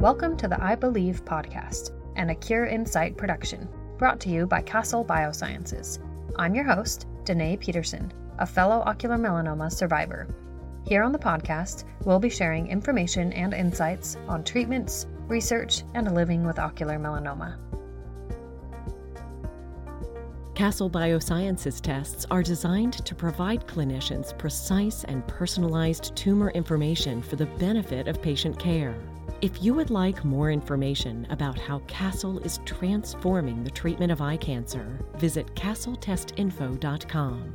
[0.00, 3.68] Welcome to the I Believe podcast and a Cure Insight production,
[3.98, 5.98] brought to you by Castle Biosciences.
[6.36, 10.28] I'm your host, Danae Peterson, a fellow ocular melanoma survivor.
[10.86, 16.46] Here on the podcast, we'll be sharing information and insights on treatments, research, and living
[16.46, 17.56] with ocular melanoma.
[20.54, 27.46] Castle Biosciences tests are designed to provide clinicians precise and personalized tumor information for the
[27.46, 28.94] benefit of patient care.
[29.40, 34.36] If you would like more information about how Castle is transforming the treatment of eye
[34.36, 37.54] cancer, visit castletestinfo.com.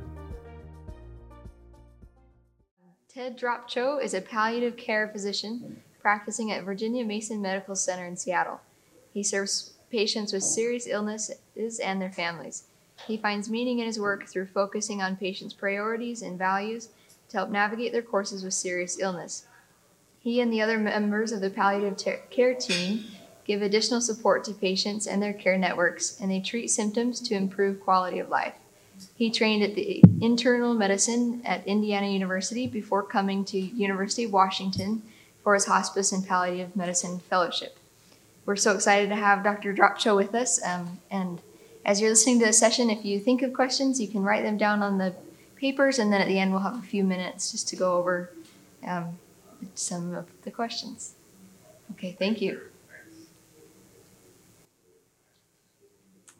[3.13, 8.61] Ted Dropcho is a palliative care physician practicing at Virginia Mason Medical Center in Seattle.
[9.13, 12.63] He serves patients with serious illnesses and their families.
[13.07, 16.87] He finds meaning in his work through focusing on patients' priorities and values
[17.27, 19.47] to help navigate their courses with serious illness.
[20.23, 23.05] He and the other members of the palliative care team
[23.45, 27.81] give additional support to patients and their care networks, and they treat symptoms to improve
[27.81, 28.53] quality of life.
[29.15, 35.01] He trained at the internal medicine at Indiana University before coming to University of Washington
[35.43, 37.77] for his hospice and palliative medicine fellowship.
[38.45, 39.73] We're so excited to have Dr.
[39.73, 40.63] Dropcho with us.
[40.65, 41.41] Um, and
[41.85, 44.57] as you're listening to the session, if you think of questions, you can write them
[44.57, 45.13] down on the
[45.57, 48.31] papers, and then at the end, we'll have a few minutes just to go over
[48.85, 49.17] um,
[49.75, 51.15] some of the questions.
[51.91, 52.61] Okay, thank you.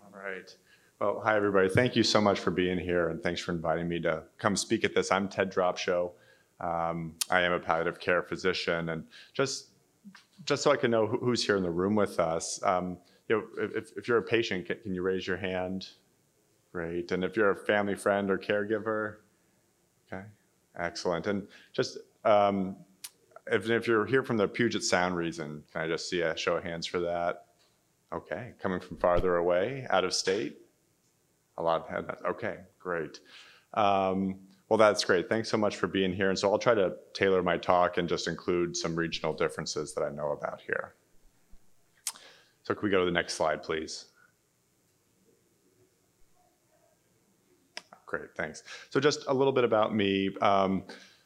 [0.02, 0.56] All right.
[1.00, 1.70] Well, hi, everybody.
[1.70, 4.84] Thank you so much for being here, and thanks for inviting me to come speak
[4.84, 5.12] at this.
[5.12, 6.12] I'm Ted Dropcho.
[6.60, 9.68] Um, I am a palliative care physician, and just
[10.46, 12.98] just so I can know who's here in the room with us, um,
[13.30, 15.88] you know, if, if you're a patient, can, can you raise your hand?
[16.72, 17.12] Great.
[17.12, 19.18] And if you're a family friend or caregiver,
[20.12, 20.24] okay,
[20.78, 21.28] excellent.
[21.28, 22.76] And just um,
[23.47, 26.58] if, if you're here from the Puget Sound region, can I just see a show
[26.58, 27.45] of hands for that?
[28.13, 30.58] Okay, coming from farther away, out of state?
[31.58, 32.08] A lot of hands.
[32.26, 33.20] Okay, great.
[33.73, 34.39] Um,
[34.70, 35.30] well, that's great.
[35.30, 36.30] Thanks so much for being here.
[36.30, 40.02] And so I'll try to tailor my talk and just include some regional differences that
[40.03, 40.95] I know about here.
[42.64, 44.05] So can we go to the next slide, please?
[48.05, 48.64] Great, thanks.
[48.89, 50.30] So just a little bit about me.
[50.42, 50.83] Um,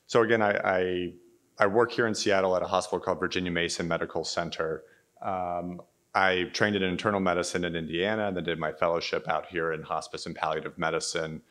[0.08, 1.14] so again, I, I
[1.60, 4.84] I work here in Seattle at a hospital called Virginia Mason Medical Center.
[5.22, 5.82] Um,
[6.14, 9.82] I trained in internal medicine in Indiana and then did my fellowship out here in
[9.82, 11.42] hospice and palliative medicine.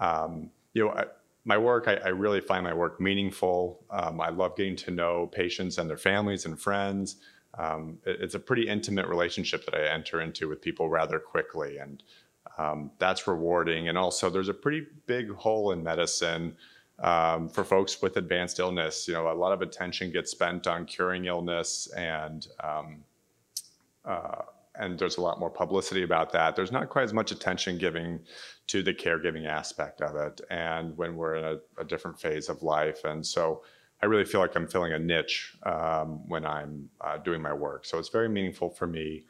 [0.00, 1.04] Um, you know, I,
[1.44, 3.84] my work, I, I, really find my work meaningful.
[3.90, 7.16] Um, I love getting to know patients and their families and friends.
[7.58, 11.78] Um, it, it's a pretty intimate relationship that I enter into with people rather quickly,
[11.78, 12.02] and
[12.56, 13.88] um, that's rewarding.
[13.88, 16.56] And also, there's a pretty big hole in medicine
[17.00, 19.08] um, for folks with advanced illness.
[19.08, 23.04] You know, a lot of attention gets spent on curing illness, and um,
[24.04, 24.42] uh,
[24.76, 26.56] and there's a lot more publicity about that.
[26.56, 28.20] There's not quite as much attention giving
[28.66, 32.62] to the caregiving aspect of it, and when we're in a, a different phase of
[32.62, 33.62] life, and so.
[34.02, 37.86] I really feel like I'm filling a niche um, when I'm uh, doing my work.
[37.86, 39.24] So it's very meaningful for me.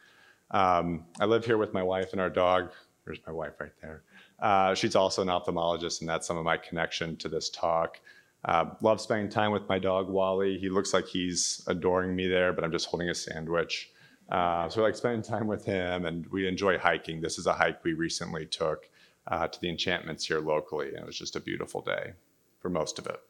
[0.51, 2.73] Um, I live here with my wife and our dog.
[3.04, 4.03] There's my wife right there.
[4.41, 8.00] Uh, she's also an ophthalmologist, and that's some of my connection to this talk.
[8.44, 10.59] Uh, love spending time with my dog Wally.
[10.59, 13.91] He looks like he's adoring me there, but I'm just holding a sandwich.
[14.31, 17.20] Uh, so I like spending time with him, and we enjoy hiking.
[17.20, 18.88] This is a hike we recently took
[19.26, 22.12] uh, to the enchantments here locally, and it was just a beautiful day
[22.60, 23.21] for most of it.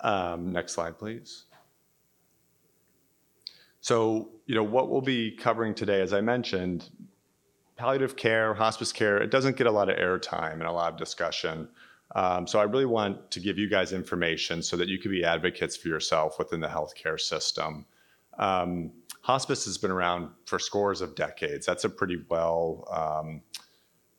[0.00, 1.44] Um, next slide, please.
[3.80, 6.90] So, you know, what we'll be covering today, as I mentioned,
[7.78, 10.98] palliative care, hospice care, it doesn't get a lot of airtime and a lot of
[10.98, 11.68] discussion.
[12.14, 15.24] Um, so I really want to give you guys information so that you can be
[15.24, 17.86] advocates for yourself within the healthcare system.
[18.38, 21.66] Um, hospice has been around for scores of decades.
[21.66, 23.42] That's a pretty well um,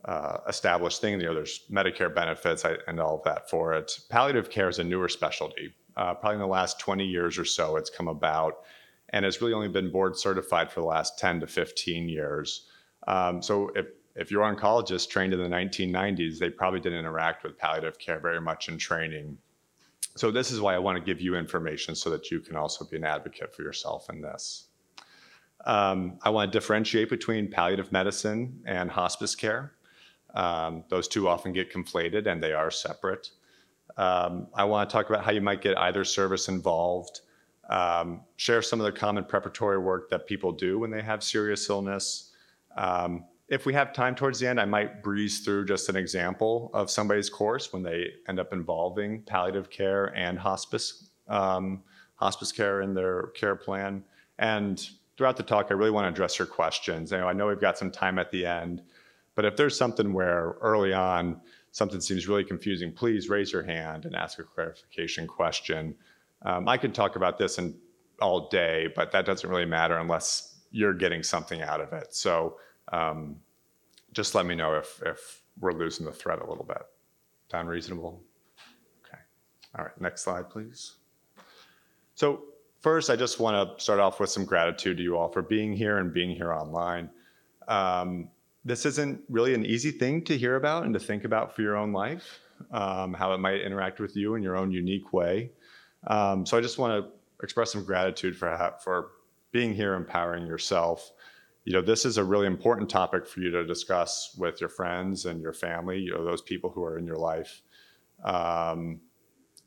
[0.06, 1.20] uh, established thing.
[1.20, 4.00] You know, there's Medicare benefits and all of that for it.
[4.10, 5.74] Palliative care is a newer specialty.
[5.98, 8.60] Uh, probably in the last 20 years or so, it's come about,
[9.10, 12.69] and it's really only been board certified for the last 10 to 15 years.
[13.08, 17.58] Um, so if, if you're oncologists trained in the 1990s, they probably didn't interact with
[17.58, 19.38] palliative care very much in training.
[20.16, 22.86] So this is why I want to give you information so that you can also
[22.86, 24.66] be an advocate for yourself in this.
[25.66, 29.74] Um, I want to differentiate between palliative medicine and hospice care.
[30.34, 33.32] Um, those two often get conflated and they are separate.
[33.98, 37.22] Um, I want to talk about how you might get either service involved,
[37.70, 41.70] um, share some of the common preparatory work that people do when they have serious
[41.70, 42.29] illness,
[42.76, 46.70] um, if we have time towards the end, I might breeze through just an example
[46.74, 51.82] of somebody's course when they end up involving palliative care and hospice, um,
[52.16, 54.04] hospice care in their care plan.
[54.38, 54.88] And
[55.18, 57.12] throughout the talk, I really want to address your questions.
[57.12, 58.84] I know we've got some time at the end,
[59.36, 64.06] but if there's something where early on something seems really confusing, please raise your hand
[64.06, 65.96] and ask a clarification question.
[66.44, 67.76] Um, I could talk about this in
[68.22, 72.14] all day, but that doesn't really matter unless you're getting something out of it.
[72.14, 72.58] So
[72.92, 73.38] um,
[74.14, 76.82] just let me know if, if we're losing the thread a little bit.
[77.52, 78.22] Sound reasonable?
[79.06, 79.22] Okay.
[79.78, 80.96] All right, next slide, please.
[82.16, 82.44] So
[82.82, 85.74] first, I just want to start off with some gratitude to you all for being
[85.74, 87.10] here and being here online.
[87.68, 88.30] Um,
[88.66, 91.78] this isn't really an easy thing to hear about and to think about for your
[91.78, 92.40] own life,
[92.72, 95.52] um, how it might interact with you in your own unique way.
[96.08, 97.12] Um, so I just want to
[97.42, 99.12] express some gratitude for for
[99.52, 101.12] being here, empowering yourself.
[101.66, 105.26] You know, this is a really important topic for you to discuss with your friends
[105.26, 106.00] and your family.
[106.00, 107.62] You know, those people who are in your life.
[108.24, 109.02] Um,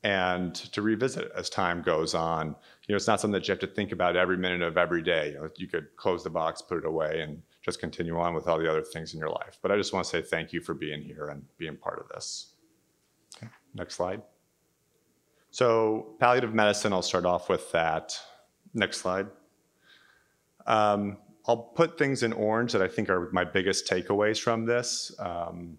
[0.05, 2.49] and to revisit as time goes on.
[2.49, 5.03] You know, it's not something that you have to think about every minute of every
[5.03, 5.29] day.
[5.29, 8.49] You know, you could close the box, put it away, and just continue on with
[8.49, 9.59] all the other things in your life.
[9.63, 12.09] But I just want to say thank you for being here and being part of
[12.09, 12.55] this.
[13.37, 14.23] Okay, next slide.
[15.51, 18.19] So palliative medicine, I'll start off with that.
[18.75, 19.29] Next slide.
[20.67, 25.15] Um, I'll put things in orange that I think are my biggest takeaways from this.
[25.19, 25.79] Um,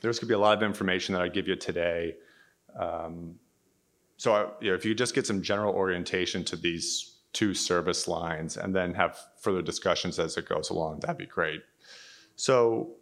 [0.00, 2.14] there's going to be a lot of information that I give you today.
[2.78, 3.34] Um,
[4.16, 8.08] so I, you know, if you just get some general orientation to these two service
[8.08, 11.60] lines and then have further discussions as it goes along, that'd be great.
[12.36, 12.96] So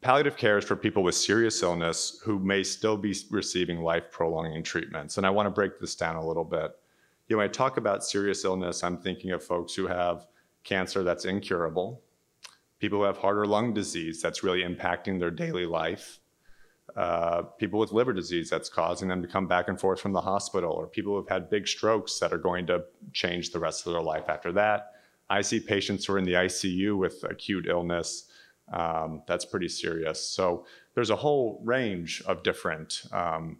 [0.00, 4.62] Palliative care is for people with serious illness who may still be receiving life prolonging
[4.62, 5.16] treatments.
[5.16, 6.72] And I want to break this down a little bit.
[7.28, 10.26] You know, when I talk about serious illness, I'm thinking of folks who have
[10.62, 12.02] cancer that's incurable,
[12.78, 16.20] people who have heart or lung disease that's really impacting their daily life,
[16.96, 20.20] uh, people with liver disease that's causing them to come back and forth from the
[20.20, 23.92] hospital, or people who've had big strokes that are going to change the rest of
[23.92, 24.92] their life after that.
[25.30, 28.28] I see patients who are in the ICU with acute illness
[28.72, 30.26] um, that's pretty serious.
[30.26, 33.58] So there's a whole range of different um,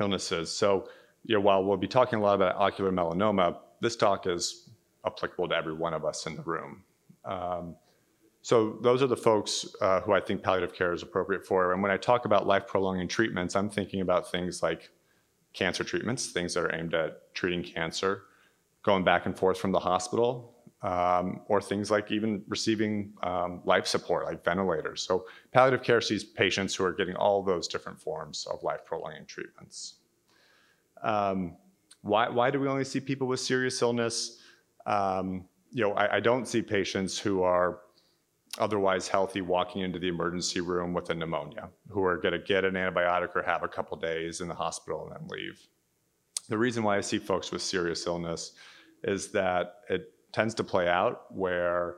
[0.00, 0.52] illnesses.
[0.52, 0.88] So
[1.26, 4.70] you know, while we'll be talking a lot about ocular melanoma, this talk is
[5.04, 6.82] applicable to every one of us in the room.
[7.24, 7.76] Um,
[8.42, 11.72] so those are the folks uh, who I think palliative care is appropriate for.
[11.72, 14.90] And when I talk about life prolonging treatments, I'm thinking about things like
[15.52, 18.22] cancer treatments, things that are aimed at treating cancer,
[18.84, 23.88] going back and forth from the hospital, um, or things like even receiving um, life
[23.88, 25.02] support, like ventilators.
[25.02, 29.26] So palliative care sees patients who are getting all those different forms of life prolonging
[29.26, 29.94] treatments.
[31.02, 31.56] Um,
[32.02, 34.40] why, why do we only see people with serious illness?
[34.86, 37.80] Um, you know, I, I, don't see patients who are
[38.58, 42.64] otherwise healthy walking into the emergency room with a pneumonia, who are going to get
[42.64, 45.60] an antibiotic or have a couple days in the hospital and then leave.
[46.48, 48.52] The reason why I see folks with serious illness
[49.02, 51.96] is that it tends to play out where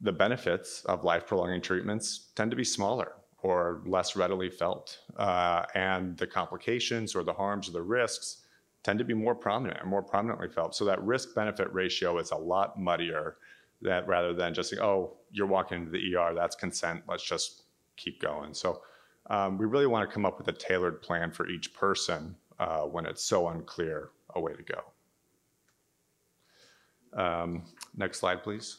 [0.00, 3.12] the benefits of life prolonging treatments tend to be smaller
[3.44, 4.98] or less readily felt.
[5.18, 8.38] Uh, and the complications or the harms or the risks
[8.82, 10.74] tend to be more prominent and more prominently felt.
[10.74, 13.36] So that risk benefit ratio is a lot muddier
[13.82, 17.64] that rather than just saying, oh, you're walking into the ER, that's consent, let's just
[17.96, 18.54] keep going.
[18.54, 18.80] So
[19.28, 22.82] um, we really want to come up with a tailored plan for each person uh,
[22.82, 24.82] when it's so unclear a way to go.
[27.12, 28.78] Um, next slide, please.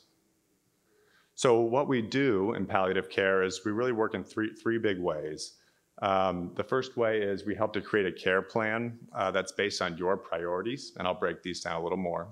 [1.35, 4.99] So what we do in palliative care is we really work in three, three big
[4.99, 5.53] ways.
[6.01, 9.81] Um, the first way is we help to create a care plan uh, that's based
[9.81, 12.27] on your priorities, and I'll break these down a little more.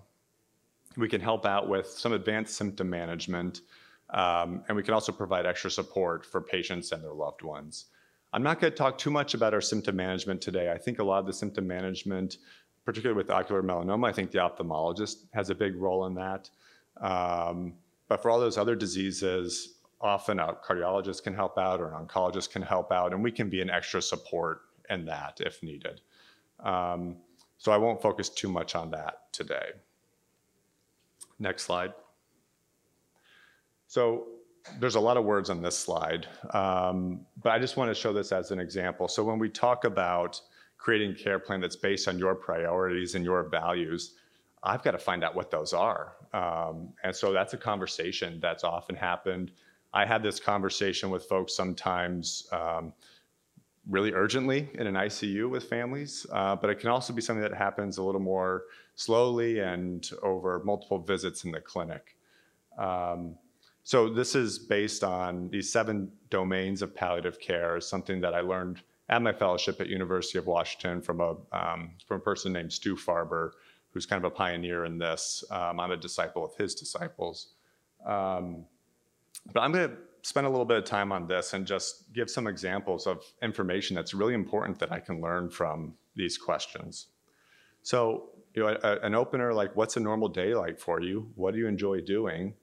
[0.97, 3.61] We can help out with some advanced symptom management,
[4.09, 7.85] um, and we can also provide extra support for patients and their loved ones.
[8.31, 10.71] I'm not going to talk too much about our symptom management today.
[10.71, 12.37] I think a lot of the symptom management
[12.85, 16.49] particularly with ocular melanoma, I think the ophthalmologist has a big role in that.
[16.99, 17.73] Um,
[18.07, 22.51] but for all those other diseases, often a cardiologist can help out or an oncologist
[22.51, 26.01] can help out, and we can be an extra support in that if needed.
[26.59, 27.17] Um,
[27.57, 29.71] so I won't focus too much on that today.
[31.39, 31.93] Next slide.
[33.87, 34.27] So
[34.79, 38.11] there's a lot of words on this slide, um, but I just want to show
[38.11, 39.07] this as an example.
[39.07, 40.39] So when we talk about
[40.77, 44.15] creating a care plan that's based on your priorities and your values,
[44.63, 46.13] I've got to find out what those are.
[46.33, 49.51] Um, and so that's a conversation that's often happened.
[49.93, 52.93] I had this conversation with folks sometimes um,
[53.87, 57.53] really urgently in an ICU with families, uh, but it can also be something that
[57.53, 58.63] happens a little more
[58.95, 62.17] slowly and over multiple visits in the clinic.
[62.77, 63.35] Um,
[63.83, 68.81] so this is based on these seven domains of palliative care, something that I learned
[69.09, 72.95] at my fellowship at University of Washington from a, um, from a person named Stu
[72.95, 73.51] Farber,
[73.93, 75.43] who's kind of a pioneer in this.
[75.51, 77.53] Um, I'm a disciple of his disciples.
[78.05, 78.65] Um,
[79.53, 82.29] but I'm going to spend a little bit of time on this and just give
[82.29, 87.07] some examples of information that's really important that I can learn from these questions.
[87.81, 91.31] So, you know, a, an opener like, what's a normal day like for you?
[91.35, 92.53] What do you enjoy doing?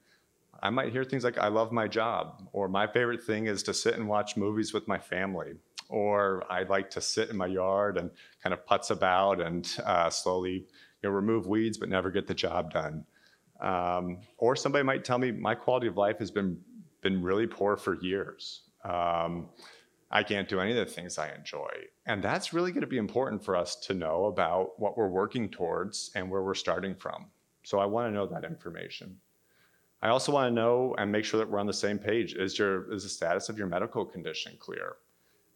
[0.62, 3.74] I might hear things like, I love my job, or my favorite thing is to
[3.74, 5.54] sit and watch movies with my family,
[5.88, 8.10] or I like to sit in my yard and
[8.42, 10.66] kind of putz about and uh, slowly
[11.02, 13.04] you know, remove weeds but never get the job done.
[13.60, 16.58] Um, or somebody might tell me my quality of life has been
[17.02, 18.62] been really poor for years.
[18.84, 19.48] Um,
[20.10, 21.70] I can't do any of the things I enjoy.
[22.06, 25.48] And that's really going to be important for us to know about what we're working
[25.48, 27.26] towards and where we're starting from.
[27.62, 29.16] So I want to know that information.
[30.02, 32.34] I also want to know and make sure that we're on the same page.
[32.34, 34.96] Is your is the status of your medical condition clear?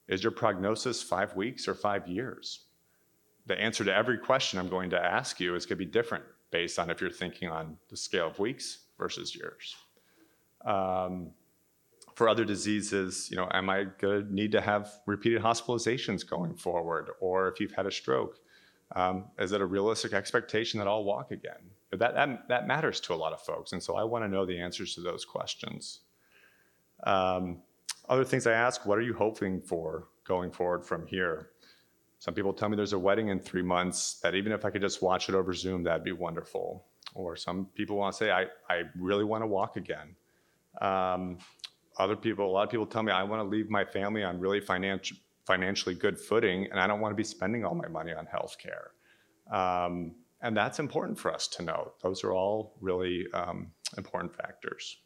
[0.07, 2.64] Is your prognosis five weeks or five years?
[3.47, 6.25] The answer to every question I'm going to ask you is going to be different
[6.51, 9.77] based on if you're thinking on the scale of weeks versus years.
[10.65, 11.31] Um,
[12.15, 16.55] for other diseases, you know, am I going to need to have repeated hospitalizations going
[16.55, 17.11] forward?
[17.21, 18.39] Or if you've had a stroke,
[18.95, 21.71] um, is it a realistic expectation that I'll walk again?
[21.91, 23.73] But that, that, that matters to a lot of folks.
[23.73, 26.01] And so I want to know the answers to those questions.
[27.05, 27.63] Um,
[28.09, 31.51] other things I ask, what are you hoping for going forward from here?
[32.25, 34.81] Some people tell me there's a wedding in three months, that even if I could
[34.81, 36.87] just watch it over Zoom, that'd be wonderful.
[37.15, 40.17] Or some people want to say, I, I really want to walk again.
[40.81, 41.37] Um,
[41.99, 44.41] other people, a lot of people tell me, I want to leave my family on
[44.41, 48.15] really financial, financially good footing, and I don't want to be spending all my money
[48.15, 48.95] on healthcare.
[49.55, 51.93] Um, and that's important for us to know.
[52.03, 54.97] Those are all really um, important factors.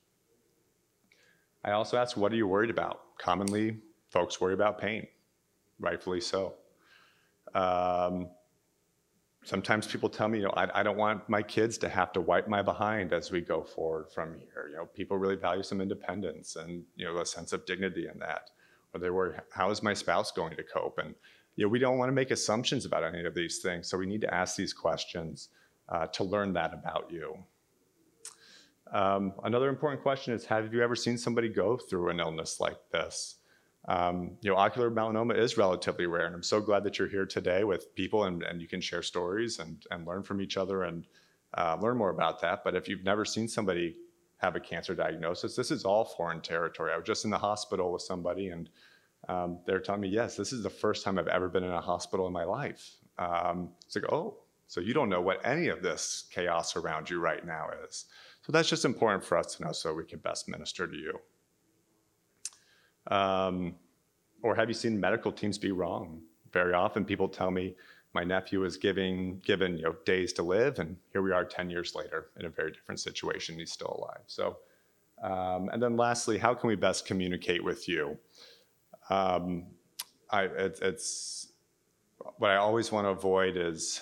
[1.64, 3.18] I also ask, what are you worried about?
[3.18, 5.08] Commonly, folks worry about pain,
[5.80, 6.54] rightfully so.
[7.54, 8.28] Um,
[9.44, 12.20] sometimes people tell me, you know, I, I, don't want my kids to have to
[12.20, 14.68] wipe my behind as we go forward from here.
[14.70, 18.18] You know, people really value some independence and you know a sense of dignity in
[18.18, 18.50] that.
[18.92, 20.98] Or they worry, how is my spouse going to cope?
[20.98, 21.14] And
[21.56, 24.06] you know, we don't want to make assumptions about any of these things, so we
[24.06, 25.48] need to ask these questions
[25.88, 27.36] uh, to learn that about you.
[28.92, 32.78] Um, another important question is, have you ever seen somebody go through an illness like
[32.92, 33.37] this?
[33.86, 37.24] Um, you know, ocular melanoma is relatively rare, and I'm so glad that you're here
[37.24, 40.82] today with people and, and you can share stories and, and learn from each other
[40.82, 41.06] and
[41.56, 42.64] uh, learn more about that.
[42.64, 43.96] But if you've never seen somebody
[44.38, 46.92] have a cancer diagnosis, this is all foreign territory.
[46.92, 48.68] I was just in the hospital with somebody, and
[49.28, 51.80] um, they're telling me, yes, this is the first time I've ever been in a
[51.80, 52.90] hospital in my life.
[53.18, 57.20] Um, it's like, oh, so you don't know what any of this chaos around you
[57.20, 58.04] right now is.
[58.42, 61.18] So that's just important for us to know so we can best minister to you.
[63.08, 63.74] Um,
[64.42, 66.20] or have you seen medical teams be wrong?
[66.52, 67.74] Very often people tell me
[68.14, 71.68] my nephew is giving, given you know, days to live, and here we are 10
[71.70, 73.58] years later in a very different situation.
[73.58, 74.22] He's still alive.
[74.26, 74.58] So,
[75.22, 78.16] um, and then lastly, how can we best communicate with you?
[79.10, 79.66] Um,
[80.30, 81.48] I, it, it's
[82.38, 84.00] what I always want to avoid is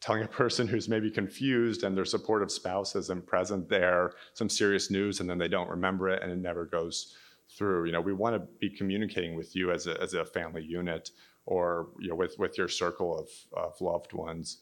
[0.00, 4.90] telling a person who's maybe confused and their supportive spouse isn't present there some serious
[4.90, 7.16] news and then they don't remember it and it never goes
[7.56, 7.86] through.
[7.86, 11.10] You know, we want to be communicating with you as a, as a family unit
[11.46, 14.58] or, you know, with, with your circle of, of loved ones.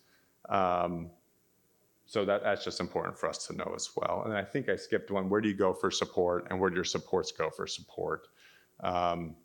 [0.49, 1.11] Um,
[2.05, 4.23] so that, that's just important for us to know as well.
[4.25, 5.29] And I think I skipped one.
[5.29, 8.29] Where do you go for support and where do your supports go for support?
[8.81, 9.37] Um,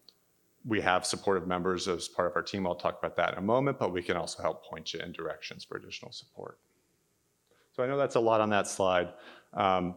[0.65, 2.67] we have supportive members as part of our team.
[2.67, 5.11] I'll talk about that in a moment, but we can also help point you in
[5.13, 6.59] directions for additional support.
[7.73, 9.13] So I know that's a lot on that slide,
[9.53, 9.95] um,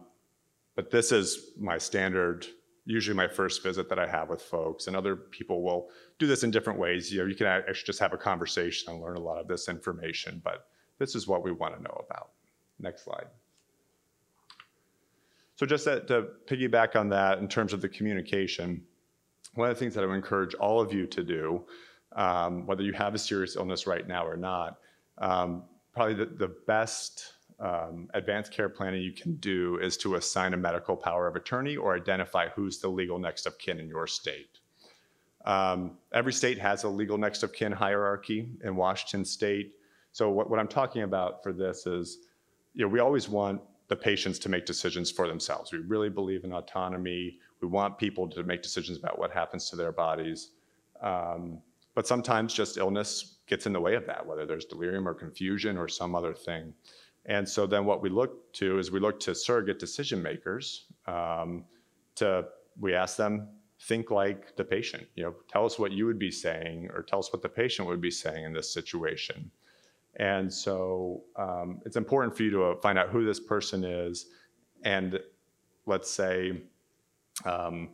[0.75, 2.45] but this is my standard
[2.91, 6.43] usually my first visit that I have with folks, and other people will do this
[6.43, 7.11] in different ways.
[7.11, 9.69] You know, you can actually just have a conversation and learn a lot of this
[9.69, 10.67] information, but
[10.99, 12.31] this is what we want to know about.
[12.79, 13.27] Next slide.
[15.55, 18.81] So just to, to piggyback on that in terms of the communication,
[19.53, 21.63] one of the things that I would encourage all of you to do,
[22.15, 24.79] um, whether you have a serious illness right now or not,
[25.19, 30.53] um, probably the, the best um, advanced care planning you can do is to assign
[30.53, 34.07] a medical power of attorney or identify who's the legal next of kin in your
[34.07, 34.59] state.
[35.45, 39.73] Um, every state has a legal next of kin hierarchy in Washington state.
[40.11, 42.17] So what, what I'm talking about for this is,
[42.73, 45.71] you know, we always want the patients to make decisions for themselves.
[45.71, 47.37] We really believe in autonomy.
[47.61, 50.51] We want people to make decisions about what happens to their bodies.
[51.01, 51.59] Um,
[51.93, 55.77] but sometimes just illness gets in the way of that, whether there's delirium or confusion
[55.77, 56.73] or some other thing.
[57.25, 61.65] And so then what we look to is we look to surrogate decision makers um,
[62.15, 62.45] to,
[62.79, 63.47] we ask them,
[63.81, 67.19] think like the patient, you know, tell us what you would be saying or tell
[67.19, 69.49] us what the patient would be saying in this situation.
[70.17, 74.27] And so um, it's important for you to find out who this person is,
[74.83, 75.19] and
[75.85, 76.61] let's say,
[77.45, 77.89] um,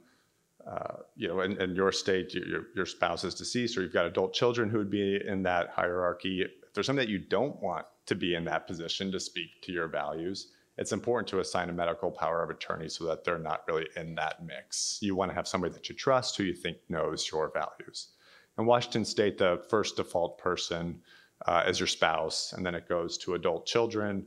[0.69, 4.05] uh, you know, in, in, your state, your, your spouse is deceased, or you've got
[4.05, 6.41] adult children who would be in that hierarchy.
[6.41, 9.72] If there's something that you don't want to be in that position to speak to
[9.72, 10.48] your values,
[10.78, 14.16] it's important to assign a medical power of attorney so that they're not really in
[14.16, 15.00] that mix.
[15.02, 18.10] You want to have somebody that you trust who you think knows your values.
[18.58, 21.00] In Washington state, the first default person
[21.46, 24.26] uh, is your spouse, and then it goes to adult children,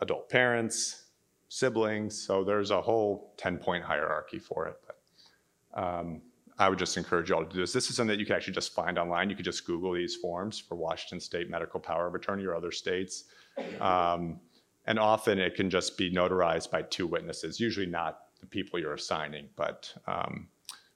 [0.00, 1.04] adult parents,
[1.48, 2.20] siblings.
[2.20, 4.76] So there's a whole 10 point hierarchy for it.
[4.86, 6.22] But, um,
[6.60, 7.72] I would just encourage you all to do this.
[7.72, 9.30] This is something that you can actually just find online.
[9.30, 12.70] You could just Google these forms for Washington State Medical Power of Attorney or other
[12.70, 13.24] states.
[13.80, 14.38] Um,
[14.84, 18.92] and often it can just be notarized by two witnesses, usually not the people you're
[18.92, 20.48] assigning, but um,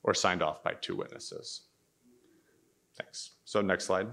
[0.03, 1.63] or signed off by two witnesses.
[2.99, 3.31] Thanks.
[3.47, 4.09] So next slide.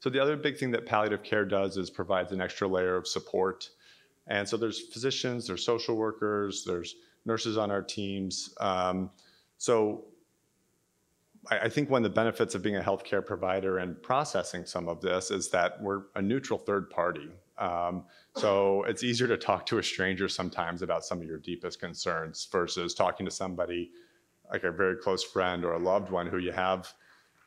[0.00, 3.06] So the other big thing that palliative care does is provides an extra layer of
[3.06, 3.68] support.
[4.28, 6.94] And so there's physicians, there's social workers, there's
[7.26, 8.54] nurses on our teams.
[8.60, 9.10] Um,
[9.58, 10.04] so
[11.50, 14.88] I, I, think one of the benefits of being a healthcare provider and processing some
[14.88, 17.28] of this is that we're a neutral third party.
[17.58, 18.04] Um,
[18.36, 22.46] so it's easier to talk to a stranger sometimes about some of your deepest concerns
[22.50, 23.90] versus talking to somebody
[24.50, 26.92] like a very close friend or a loved one who you have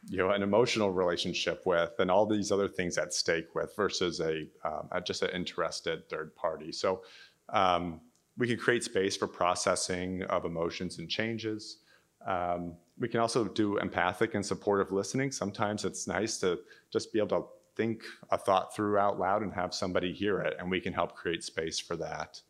[0.07, 4.19] you know an emotional relationship with and all these other things at stake with versus
[4.21, 7.03] a um, just an interested third party so
[7.49, 7.99] um,
[8.39, 11.79] we can create space for processing of emotions and changes.
[12.25, 15.31] Um, we can also do empathic and supportive listening.
[15.31, 17.43] Sometimes it's nice to just be able to
[17.75, 21.15] think a thought through out loud and have somebody hear it and we can help
[21.15, 22.41] create space for that.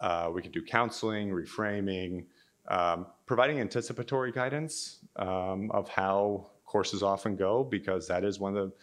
[0.00, 2.24] Uh, we can do counseling reframing
[2.68, 8.68] um, providing anticipatory guidance um, of how courses often go because that is one of
[8.68, 8.74] the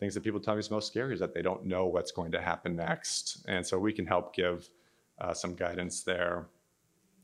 [0.00, 2.32] things that people tell me is most scary is that they don't know what's going
[2.32, 3.44] to happen next.
[3.46, 4.68] And so we can help give
[5.20, 6.48] uh, some guidance there.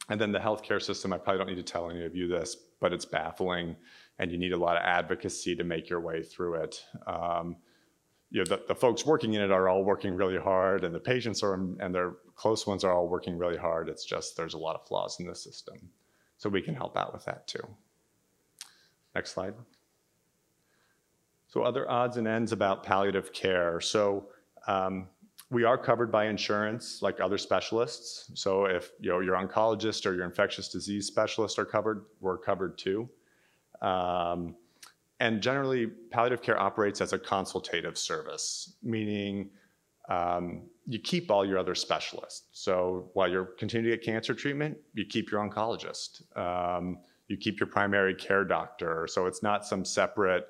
[0.09, 2.57] And then the healthcare system, I probably don't need to tell any of you this,
[2.81, 3.77] but it's baffling
[4.19, 6.85] and you need a lot of advocacy to make your way through it.
[7.07, 7.57] Um,
[8.31, 11.01] you know, the, the, folks working in it are all working really hard and the
[11.01, 13.89] patients are and their close ones are all working really hard.
[13.89, 15.77] It's just there's a lot of flaws in the system.
[16.37, 17.63] So we can help out with that too.
[19.15, 19.55] Next slide.
[21.49, 23.81] So other odds and ends about palliative care.
[23.81, 24.29] So
[24.69, 25.09] um,
[25.51, 28.31] we are covered by insurance like other specialists.
[28.35, 32.79] So if you know, your oncologist or your infectious disease specialist are covered, we're covered
[32.79, 33.09] too.
[33.83, 34.55] Um,
[35.19, 39.51] and generally, palliative care operates as a consultative service, meaning
[40.09, 42.47] um, you keep all your other specialists.
[42.53, 46.23] So while you're continuing to get cancer treatment, you keep your oncologist.
[46.39, 49.07] Um, you keep your primary care doctor.
[49.09, 50.47] So it's not some separate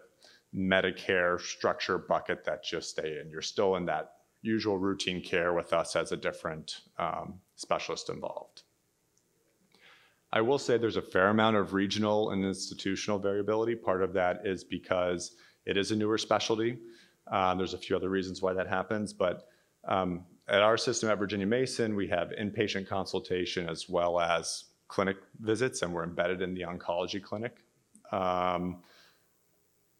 [0.54, 3.30] Medicare structure bucket that you stay in.
[3.30, 8.62] You're still in that usual routine care with us as a different um, specialist involved.
[10.32, 13.74] I will say there's a fair amount of regional and institutional variability.
[13.74, 16.78] Part of that is because it is a newer specialty.
[17.30, 19.48] Um, there's a few other reasons why that happens, but
[19.86, 25.16] um, at our system at Virginia Mason, we have inpatient consultation as well as clinic
[25.40, 27.58] visits, and we're embedded in the oncology clinic.
[28.10, 28.82] Um,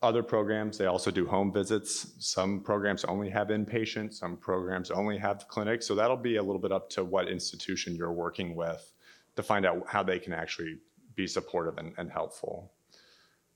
[0.02, 2.14] other programs, they also do home visits.
[2.18, 5.82] Some programs only have inpatient, some programs only have clinic.
[5.82, 8.92] So that'll be a little bit up to what institution you're working with
[9.36, 10.78] to find out how they can actually
[11.14, 12.72] be supportive and, and helpful.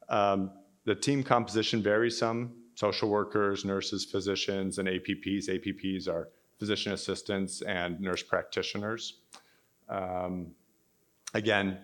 [0.08, 0.50] Um,
[0.84, 2.52] the team composition varies some.
[2.74, 5.48] Social workers, nurses, physicians, and APPs.
[5.48, 6.28] APPs are
[6.58, 9.20] physician assistants and nurse practitioners.
[9.88, 10.48] Um,
[11.32, 11.78] again,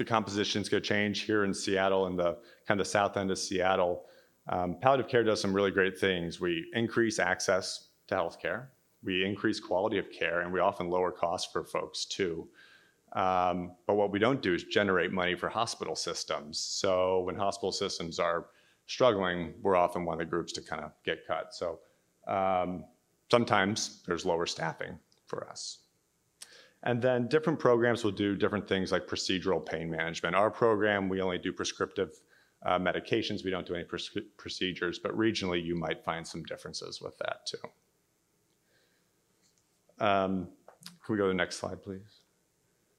[0.00, 3.38] the composition's going to change here in Seattle in the kind of south end of
[3.38, 4.06] Seattle.
[4.48, 6.40] Um, palliative care does some really great things.
[6.40, 8.68] We increase access to healthcare,
[9.04, 12.48] we increase quality of care, and we often lower costs for folks too.
[13.12, 16.58] Um, but what we don't do is generate money for hospital systems.
[16.58, 18.46] So when hospital systems are
[18.86, 21.54] struggling, we're often one of the groups to kind of get cut.
[21.54, 21.80] So
[22.26, 22.86] um,
[23.30, 25.80] sometimes there's lower staffing for us.
[26.82, 30.34] And then different programs will do different things like procedural pain management.
[30.34, 32.20] Our program, we only do prescriptive
[32.64, 33.44] uh, medications.
[33.44, 37.58] We don't do any procedures, but regionally you might find some differences with that too.
[40.04, 40.48] Um,
[41.04, 42.20] can we go to the next slide, please?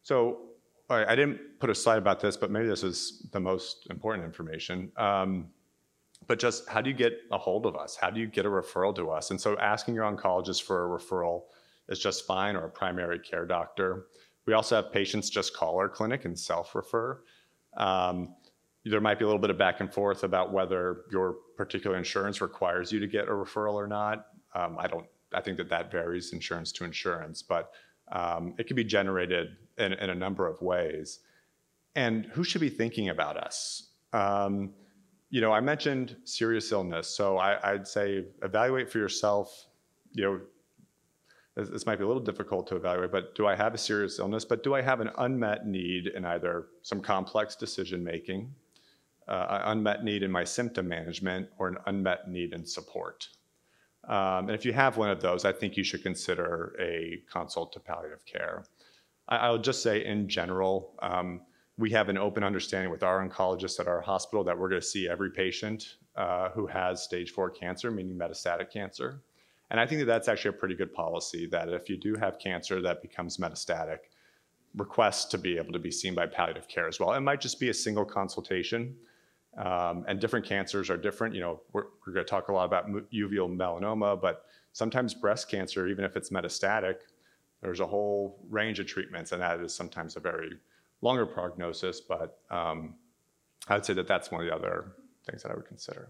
[0.03, 0.49] So
[0.89, 4.91] I didn't put a slide about this, but maybe this is the most important information.
[4.97, 5.47] Um,
[6.27, 7.95] but just how do you get a hold of us?
[7.95, 9.31] How do you get a referral to us?
[9.31, 11.43] And so asking your oncologist for a referral
[11.89, 14.07] is just fine or a primary care doctor.
[14.45, 17.21] We also have patients just call our clinic and self refer.
[17.77, 18.35] Um,
[18.85, 22.41] there might be a little bit of back and forth about whether your particular insurance
[22.41, 24.27] requires you to get a referral or not.
[24.55, 25.05] Um, I don't.
[25.33, 27.71] I think that that varies insurance to insurance, but
[28.11, 31.19] um, it can be generated in, in, a number of ways.
[31.95, 33.91] And who should be thinking about us?
[34.11, 34.73] Um,
[35.29, 39.67] you know, I mentioned serious illness, so I, would say evaluate for yourself.
[40.11, 40.41] You know,
[41.55, 44.45] this, might be a little difficult to evaluate, but do I have a serious illness?
[44.45, 48.53] But do I have an unmet need in either some complex decision making,
[49.27, 53.27] uh, an unmet need in my symptom management, or an unmet need in support?
[54.07, 57.73] Um, and if you have one of those, I think you should consider a consult
[57.73, 58.63] to palliative care.
[59.27, 61.41] I, will just say, in general, um,
[61.77, 64.87] we have an open understanding with our oncologists at our hospital that we're going to
[64.87, 69.21] see every patient uh, who has stage four cancer, meaning metastatic cancer.
[69.71, 72.38] And I think that that's actually a pretty good policy that if you do have
[72.38, 73.99] cancer that becomes metastatic,
[74.75, 77.13] request to be able to be seen by palliative care as well.
[77.13, 78.95] It might just be a single consultation.
[79.57, 81.36] Um, and different cancers are different.
[81.36, 85.49] You know, we're, we're going to talk a lot about uveal melanoma, but sometimes breast
[85.49, 86.95] cancer, even if it's metastatic,
[87.62, 90.51] there's a whole range of treatments, and that is sometimes a very
[91.01, 92.01] longer prognosis.
[92.01, 92.95] But um,
[93.69, 94.93] I would say that that's one of the other
[95.25, 96.10] things that I would consider.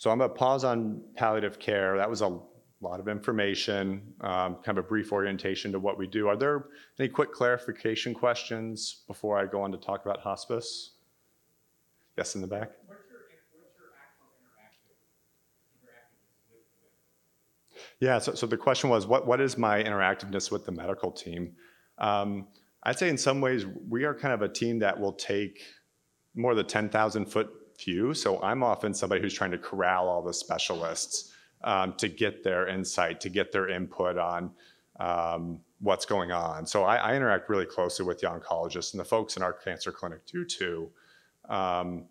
[0.00, 1.98] So I'm going to pause on palliative care.
[1.98, 2.38] That was a
[2.80, 6.26] lot of information, um, kind of a brief orientation to what we do.
[6.26, 10.92] Are there any quick clarification questions before I go on to talk about hospice?
[12.16, 12.70] Yes, in the back.
[12.86, 13.18] What's your,
[13.58, 14.96] what's your actual interactive,
[16.50, 21.10] with Yeah, so, so the question was, what, what is my interactiveness with the medical
[21.10, 21.52] team?
[21.98, 22.48] Um,
[22.84, 25.60] I'd say in some ways, we are kind of a team that will take
[26.34, 27.50] more the 10,000 foot
[27.84, 28.14] view.
[28.14, 32.68] So I'm often somebody who's trying to corral all the specialists um, to get their
[32.68, 34.50] insight, to get their input on
[34.98, 36.66] um, what's going on.
[36.66, 39.90] So I, I, interact really closely with the oncologists and the folks in our cancer
[39.90, 40.90] clinic do too.
[41.48, 42.04] Um,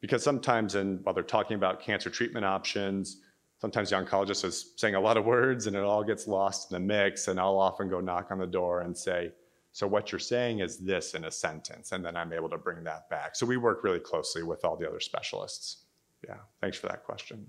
[0.00, 3.22] because sometimes, in, while they're talking about cancer treatment options,
[3.58, 6.74] sometimes the oncologist is saying a lot of words and it all gets lost in
[6.74, 7.28] the mix.
[7.28, 9.32] And I'll often go knock on the door and say,
[9.74, 11.90] So, what you're saying is this in a sentence.
[11.90, 13.34] And then I'm able to bring that back.
[13.34, 15.78] So, we work really closely with all the other specialists.
[16.26, 17.44] Yeah, thanks for that question.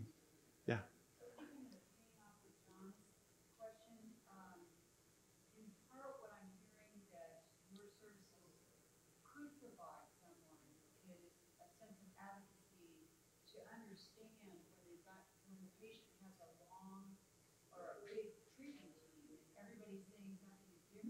[0.66, 0.78] Yeah.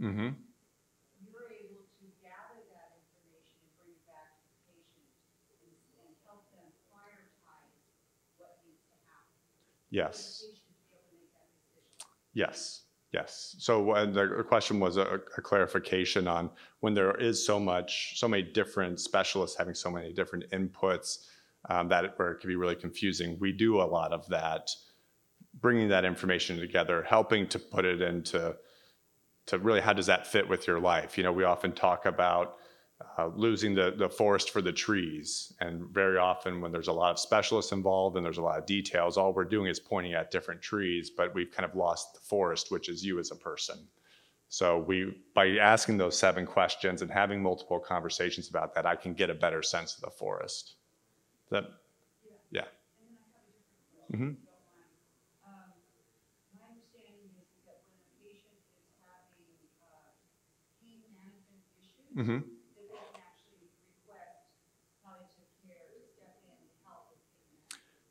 [0.06, 0.38] Mm-hmm.
[1.24, 5.08] You're able to gather that information and bring it back to the patient
[5.64, 5.72] and,
[6.04, 7.80] and help them prioritize
[8.36, 9.40] what needs to happen.
[9.96, 10.44] Yes.
[12.34, 12.82] Yes.
[13.14, 13.56] Yes.
[13.60, 16.50] So the question was a, a, clarification on
[16.82, 21.28] when there is so much, so many different specialists having so many different inputs
[21.70, 23.38] um, that it, where it can be really confusing.
[23.40, 24.70] We do a lot of that,
[25.62, 28.54] bringing that information together, helping to put it into
[29.46, 31.18] to really how does that fit with your life?
[31.18, 32.58] You know, we often talk about
[33.18, 35.54] uh, losing the, the forest for the trees.
[35.60, 38.66] And very often, when there's a lot of specialists involved and there's a lot of
[38.66, 42.22] details, all we're doing is pointing at different trees, but we've kind of lost the
[42.22, 43.78] forest, which is you as a person.
[44.48, 49.14] So we, by asking those seven questions and having multiple conversations about that, I can
[49.14, 50.76] get a better sense of the forest.
[51.50, 51.66] That,
[52.52, 52.66] yeah.
[54.14, 54.32] Mm-hmm.
[62.18, 62.55] Mm-hmm.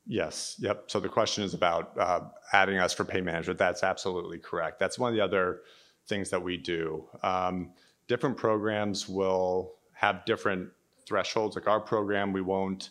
[0.06, 0.84] Yes, yep.
[0.88, 2.20] So the question is about uh,
[2.52, 3.58] adding us for pain management.
[3.58, 4.78] That's absolutely correct.
[4.78, 5.62] That's one of the other
[6.06, 7.08] things that we do.
[7.22, 7.72] Um,
[8.06, 10.68] different programs will have different
[11.06, 11.56] thresholds.
[11.56, 12.90] Like our program, we won't,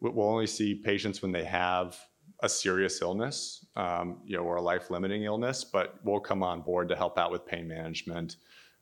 [0.00, 1.96] we'll only see patients when they have
[2.40, 6.88] a serious illness, um, you know, or a life-limiting illness, but we'll come on board
[6.88, 8.36] to help out with pain management.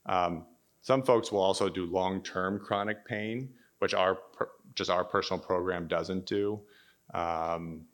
[0.05, 0.45] Um,
[0.81, 4.19] some folks will also do long-term chronic pain, which our
[4.75, 6.61] just our personal program doesn't do.
[7.13, 7.85] Um,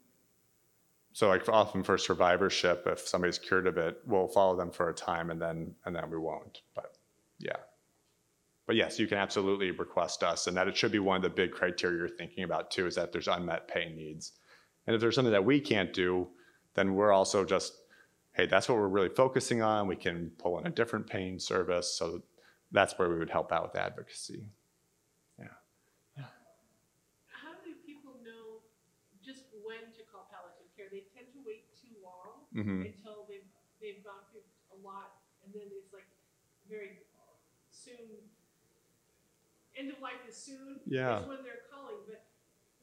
[1.12, 4.94] so like often for survivorship, if somebody's cured of it, we'll follow them for a
[4.94, 6.62] time and then and then we won't.
[6.74, 6.96] But
[7.38, 7.56] yeah.
[8.66, 11.28] But yes, you can absolutely request us, and that it should be one of the
[11.28, 14.32] big criteria you're thinking about too, is that there's unmet pain needs.
[14.86, 16.28] And if there's something that we can't do,
[16.72, 17.74] then we're also just,
[18.32, 19.86] hey, that's what we're really focusing on.
[19.86, 21.94] We can pull in a different pain service.
[21.98, 22.22] So
[22.72, 24.44] that's where we would help out with advocacy.
[25.38, 25.46] Yeah.
[26.16, 26.24] yeah.
[27.26, 28.60] How do people know
[29.22, 30.86] just when to call palliative care?
[30.90, 32.86] They tend to wait too long mm-hmm.
[32.86, 33.48] until they've,
[33.82, 36.08] they've gone through a lot, and then it's like
[36.70, 37.02] very
[37.70, 38.30] soon
[39.76, 40.80] end of life is soon.
[40.86, 41.20] Yeah.
[41.20, 42.24] Is when they're calling, but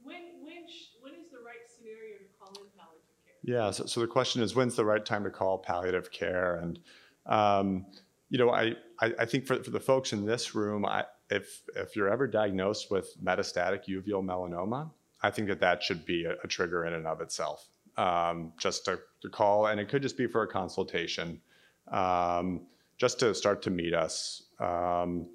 [0.04, 3.36] when, when, sh- when is the right scenario to call in palliative care?
[3.44, 6.58] Yeah, so, so the question is, when's the right time to call palliative care?
[6.58, 6.80] And,
[7.26, 7.86] um,
[8.30, 11.62] you know, I, I, I think for, for the folks in this room, I, if,
[11.76, 14.92] if you're ever diagnosed with metastatic uveal melanoma,
[15.24, 18.86] I think that that should be a, a trigger in and of itself, um, just
[18.86, 19.67] to, to call.
[19.67, 21.41] And it could just be for a consultation,
[21.91, 22.62] um,
[22.97, 24.43] just to start to meet us.
[24.60, 25.27] Um,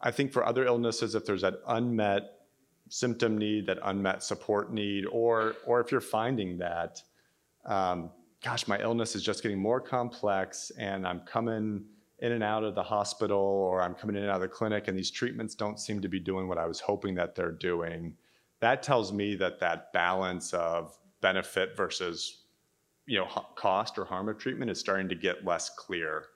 [0.00, 2.34] I think for other illnesses, if there's that unmet
[2.88, 7.02] symptom need, that unmet support need, or, or if you're finding that,
[7.66, 8.10] um,
[8.42, 11.84] gosh, my illness is just getting more complex and I'm coming
[12.20, 14.88] in and out of the hospital or I'm coming in and out of the clinic
[14.88, 18.14] and these treatments don't seem to be doing what I was hoping that they're doing.
[18.60, 22.44] That tells me that that balance of benefit versus
[23.06, 23.26] you know
[23.56, 26.26] cost or harm of treatment is starting to get less clear.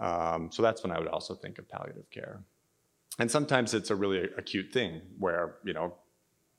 [0.00, 2.42] Um, so that's when I would also think of palliative care.
[3.18, 5.94] And sometimes it's a really acute thing where you know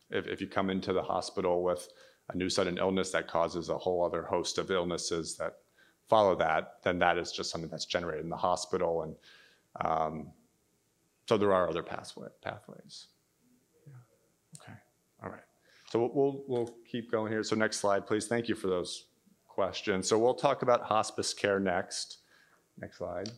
[0.09, 1.87] if, if you come into the hospital with
[2.29, 5.55] a new sudden illness that causes a whole other host of illnesses that
[6.07, 9.03] follow that, then that is just something that's generated in the hospital.
[9.03, 9.15] And
[9.85, 10.31] um,
[11.27, 13.07] so there are other pathway, pathways.
[13.87, 13.93] Yeah.
[14.63, 14.77] Okay.
[15.23, 15.41] All right.
[15.91, 17.43] So we'll, we'll, keep going here.
[17.43, 18.27] So next slide, please.
[18.27, 19.05] Thank you for those
[19.47, 20.07] questions.
[20.07, 22.19] So we'll talk about hospice care next.
[22.79, 23.29] Next slide.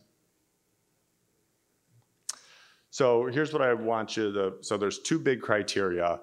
[2.90, 6.20] So here's what I want you to, so there's two big criteria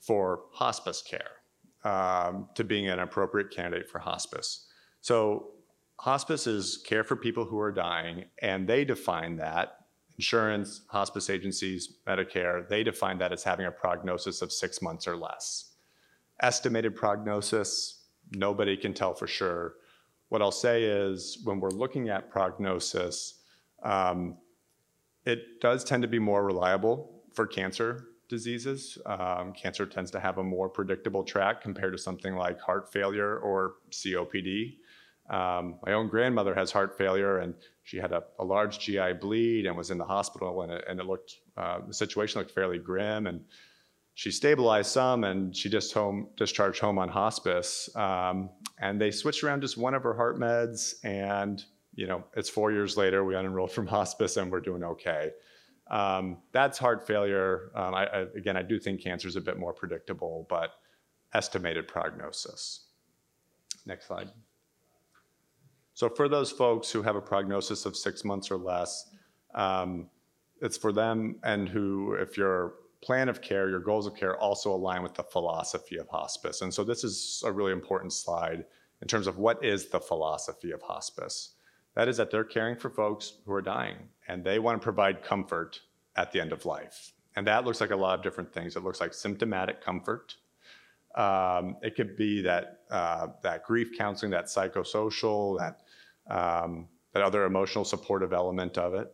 [0.00, 4.66] for hospice care um, to being an appropriate candidate for hospice.
[5.02, 5.52] So
[5.98, 9.75] hospice is care for people who are dying, and they define that
[10.18, 15.16] insurance, hospice agencies, Medicare, they define that as having a prognosis of six months or
[15.16, 15.72] less.
[16.40, 19.74] Estimated prognosis, nobody can tell for sure.
[20.28, 23.42] What I'll say is when we're looking at prognosis,
[23.82, 24.38] um,
[25.24, 28.98] it does tend to be more reliable for cancer diseases.
[29.06, 33.38] Um, cancer tends to have a more predictable track compared to something like heart failure
[33.38, 34.76] or COPD.
[35.30, 39.66] Um, my own grandmother has heart failure, and she had a, a large GI bleed
[39.66, 42.78] and was in the hospital, and it, and it looked uh, the situation looked fairly
[42.78, 43.26] grim.
[43.26, 43.44] And
[44.14, 47.94] she stabilized some, and she just home discharged home on hospice.
[47.96, 52.48] Um, and they switched around just one of her heart meds, and you know it's
[52.48, 53.24] four years later.
[53.24, 55.32] We unenrolled from hospice, and we're doing okay.
[55.88, 57.70] Um, that's heart failure.
[57.74, 60.72] Um, I, I, again, I do think cancer is a bit more predictable, but
[61.32, 62.86] estimated prognosis.
[63.84, 64.30] Next slide.
[65.96, 69.08] So for those folks who have a prognosis of six months or less,
[69.54, 70.10] um,
[70.60, 74.74] it's for them and who, if your plan of care, your goals of care also
[74.74, 76.60] align with the philosophy of hospice.
[76.60, 78.66] And so this is a really important slide
[79.00, 81.54] in terms of what is the philosophy of hospice.
[81.94, 83.96] That is that they're caring for folks who are dying
[84.28, 85.80] and they want to provide comfort
[86.14, 87.14] at the end of life.
[87.36, 88.76] And that looks like a lot of different things.
[88.76, 90.36] It looks like symptomatic comfort.
[91.14, 95.80] Um, it could be that uh, that grief counseling, that psychosocial, that
[96.30, 99.12] um, that other emotional supportive element of it.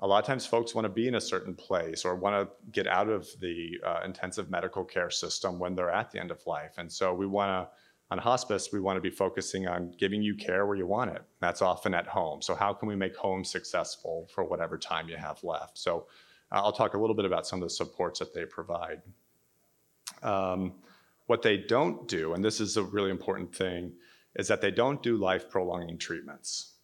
[0.00, 2.70] A lot of times, folks want to be in a certain place or want to
[2.72, 6.44] get out of the uh, intensive medical care system when they're at the end of
[6.46, 6.72] life.
[6.78, 7.68] And so, we want to,
[8.10, 11.22] on hospice, we want to be focusing on giving you care where you want it.
[11.40, 12.42] That's often at home.
[12.42, 15.78] So, how can we make home successful for whatever time you have left?
[15.78, 16.06] So,
[16.50, 19.02] uh, I'll talk a little bit about some of the supports that they provide.
[20.22, 20.74] Um,
[21.26, 23.92] what they don't do, and this is a really important thing,
[24.36, 26.74] is that they don't do life prolonging treatments.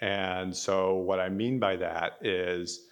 [0.00, 2.86] And so, what I mean by that is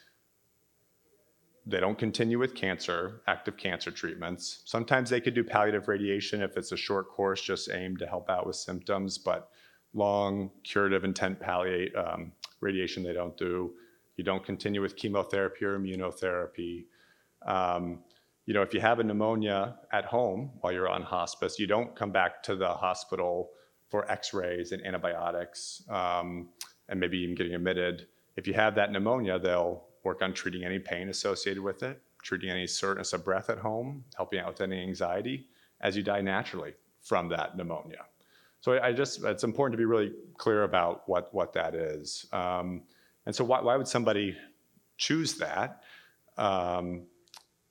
[1.66, 4.62] they don't continue with cancer, active cancer treatments.
[4.64, 8.30] Sometimes they could do palliative radiation if it's a short course, just aimed to help
[8.30, 9.50] out with symptoms, but
[9.92, 13.72] long curative intent palliate um, radiation they don't do.
[14.16, 16.86] You don't continue with chemotherapy or immunotherapy.
[17.46, 18.00] Um,
[18.46, 21.94] you know, if you have a pneumonia at home while you're on hospice, you don't
[21.94, 23.50] come back to the hospital
[23.90, 26.48] for x-rays and antibiotics um,
[26.88, 28.07] and maybe even getting admitted.
[28.37, 32.50] If you have that pneumonia, they'll work on treating any pain associated with it, treating
[32.50, 35.46] any shortness of breath at home, helping out with any anxiety
[35.81, 36.72] as you die naturally
[37.03, 38.07] from that pneumonia.
[38.61, 42.26] So I just, it's important to be really clear about what, what that is.
[42.33, 42.83] Um,
[43.26, 44.37] and so why, why would somebody
[44.98, 45.83] choose that?
[46.37, 47.07] Um,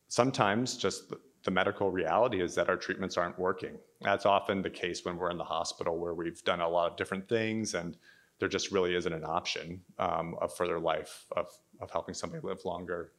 [0.08, 3.78] sometimes just the, the medical reality is that our treatments aren't working.
[4.02, 6.98] That's often the case when we're in the hospital where we've done a lot of
[6.98, 7.98] different things and
[8.40, 11.48] there just really isn't an option um, of further life, of,
[11.82, 13.12] of helping somebody live longer.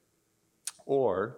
[0.86, 1.36] Or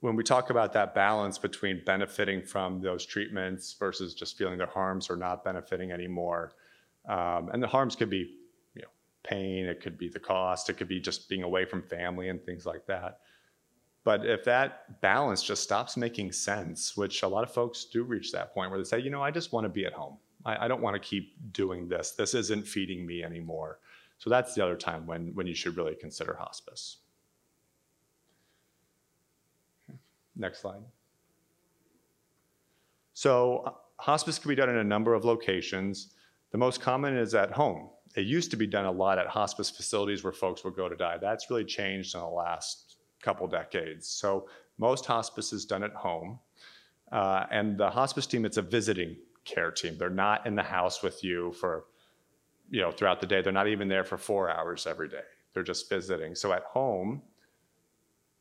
[0.00, 4.66] when we talk about that balance between benefiting from those treatments versus just feeling their
[4.66, 6.52] harms or not benefiting anymore,
[7.08, 8.36] um, and the harms could be
[8.74, 8.88] you know,
[9.22, 12.44] pain, it could be the cost, it could be just being away from family and
[12.44, 13.20] things like that.
[14.08, 18.32] But if that balance just stops making sense, which a lot of folks do reach
[18.32, 20.16] that point where they say, you know, I just want to be at home.
[20.46, 22.12] I, I don't want to keep doing this.
[22.12, 23.80] This isn't feeding me anymore.
[24.16, 27.00] So that's the other time when, when you should really consider hospice.
[30.34, 30.80] Next slide.
[33.12, 36.14] So uh, hospice can be done in a number of locations.
[36.50, 37.90] The most common is at home.
[38.16, 40.96] It used to be done a lot at hospice facilities where folks would go to
[40.96, 41.18] die.
[41.20, 42.87] That's really changed in the last
[43.22, 44.08] couple decades.
[44.08, 46.38] So most hospice is done at home.
[47.10, 49.96] Uh, and the hospice team, it's a visiting care team.
[49.98, 51.84] They're not in the house with you for,
[52.70, 53.40] you know, throughout the day.
[53.40, 55.22] They're not even there for four hours every day.
[55.54, 56.34] They're just visiting.
[56.34, 57.22] So at home,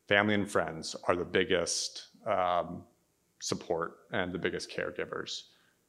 [0.07, 2.83] family and friends are the biggest um,
[3.39, 5.43] support and the biggest caregivers.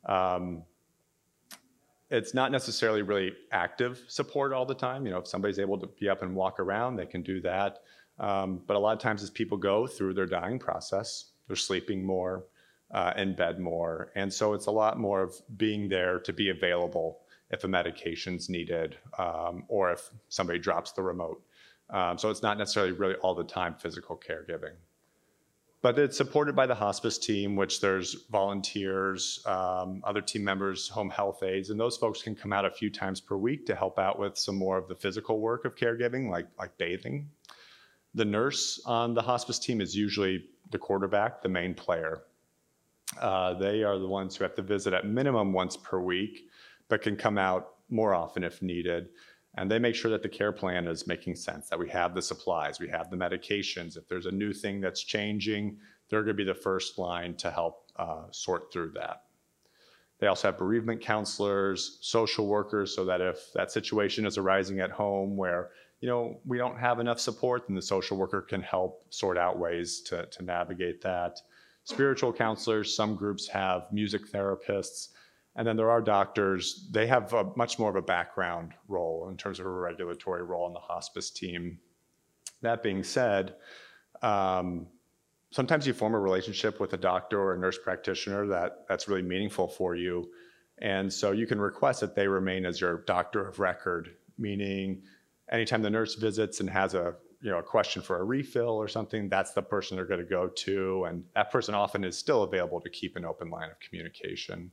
[0.07, 0.63] Um,
[2.11, 5.05] it's not necessarily really active support all the time.
[5.05, 7.81] You know, if somebody's able to be up and walk around, they can do that.
[8.19, 12.05] Um, but a lot of times, as people go through their dying process, they're sleeping
[12.05, 12.45] more,
[12.91, 16.51] uh, in bed more, and so it's a lot more of being there to be
[16.51, 21.43] available if a medication's needed um, or if somebody drops the remote.
[21.91, 24.75] Um, so it's not necessarily really all the time physical caregiving.
[25.81, 31.09] But it's supported by the hospice team, which there's volunteers, um, other team members, home
[31.09, 33.97] health aides, and those folks can come out a few times per week to help
[33.97, 37.31] out with some more of the physical work of caregiving, like, like bathing.
[38.15, 42.23] The nurse on the hospice team is usually the quarterback, the main player.
[43.21, 46.49] Uh, they are the ones who have to visit at minimum once per week,
[46.89, 49.09] but can come out more often if needed.
[49.57, 52.23] And they make sure that the care plan is making sense, that we have the
[52.23, 53.97] supplies, we have the medications.
[53.97, 57.51] If there's a new thing that's changing, they're going to be the first line to
[57.51, 59.23] help uh, sort through that.
[60.19, 64.91] They also have bereavement counselors, social workers, so that if that situation is arising at
[64.91, 69.05] home where you know we don't have enough support, then the social worker can help
[69.11, 71.41] sort out ways to, to navigate that.
[71.85, 75.09] Spiritual counselors, some groups have music therapists,
[75.57, 79.37] and then there are doctors, they have a, much more of a background role in
[79.37, 81.81] terms of a regulatory role in the hospice team.
[82.63, 83.57] That being said,
[84.23, 84.87] um,
[85.51, 89.23] sometimes you form a relationship with a doctor or a nurse practitioner that, that's really
[89.23, 90.31] meaningful for you.
[90.81, 95.03] And so you can request that they remain as your doctor of record, meaning
[95.51, 98.89] anytime the nurse visits and has a you know a question for a refill or
[98.89, 102.43] something, that's the person they're going to go to, and that person often is still
[102.43, 104.71] available to keep an open line of communication.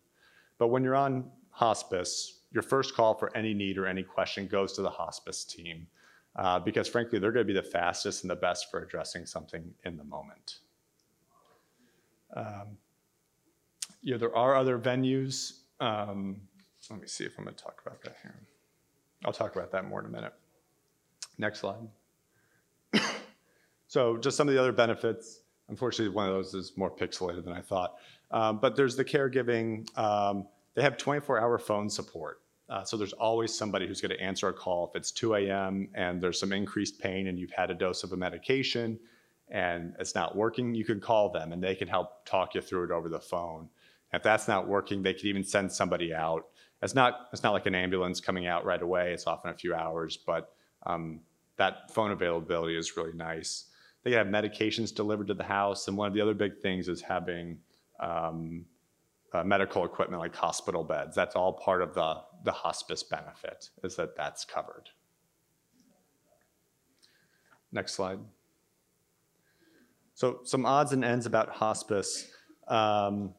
[0.58, 4.74] But when you're on hospice, your first call for any need or any question goes
[4.74, 5.88] to the hospice team
[6.36, 9.74] uh, because, frankly, they're going to be the fastest and the best for addressing something
[9.84, 10.60] in the moment.
[12.36, 12.78] Um,
[14.02, 15.60] you know, there are other venues.
[15.80, 16.42] Um,
[16.90, 18.36] let me see if I'm going to talk about that here.
[19.24, 20.34] I'll talk about that more in a minute.
[21.38, 21.88] Next slide.
[23.88, 25.42] so, just some of the other benefits.
[25.68, 27.96] Unfortunately, one of those is more pixelated than I thought.
[28.32, 29.88] Um, but there's the caregiving.
[29.98, 32.42] Um, they have 24 hour phone support.
[32.68, 35.88] Uh, so there's always somebody who's going to answer a call if it's 2 a.m.
[35.94, 39.00] and there's some increased pain and you've had a dose of a medication
[39.50, 42.86] and it's not working, you can call them and they can help talk you through
[42.86, 43.70] it over the phone.
[44.14, 46.48] If that's not working, they could even send somebody out.
[46.82, 49.14] It's not it's not like an ambulance coming out right away.
[49.14, 50.55] It's often a few hours, but
[50.86, 51.22] um,
[51.58, 53.66] that phone availability is really nice.
[54.04, 57.02] They have medications delivered to the house, and one of the other big things is
[57.02, 57.58] having
[58.00, 58.66] um,
[59.34, 61.16] uh, medical equipment like hospital beds.
[61.16, 64.90] That's all part of the, the hospice benefit, is that that's covered.
[67.72, 68.20] Next slide.
[70.14, 72.30] So, some odds and ends about hospice.
[72.68, 73.34] Um,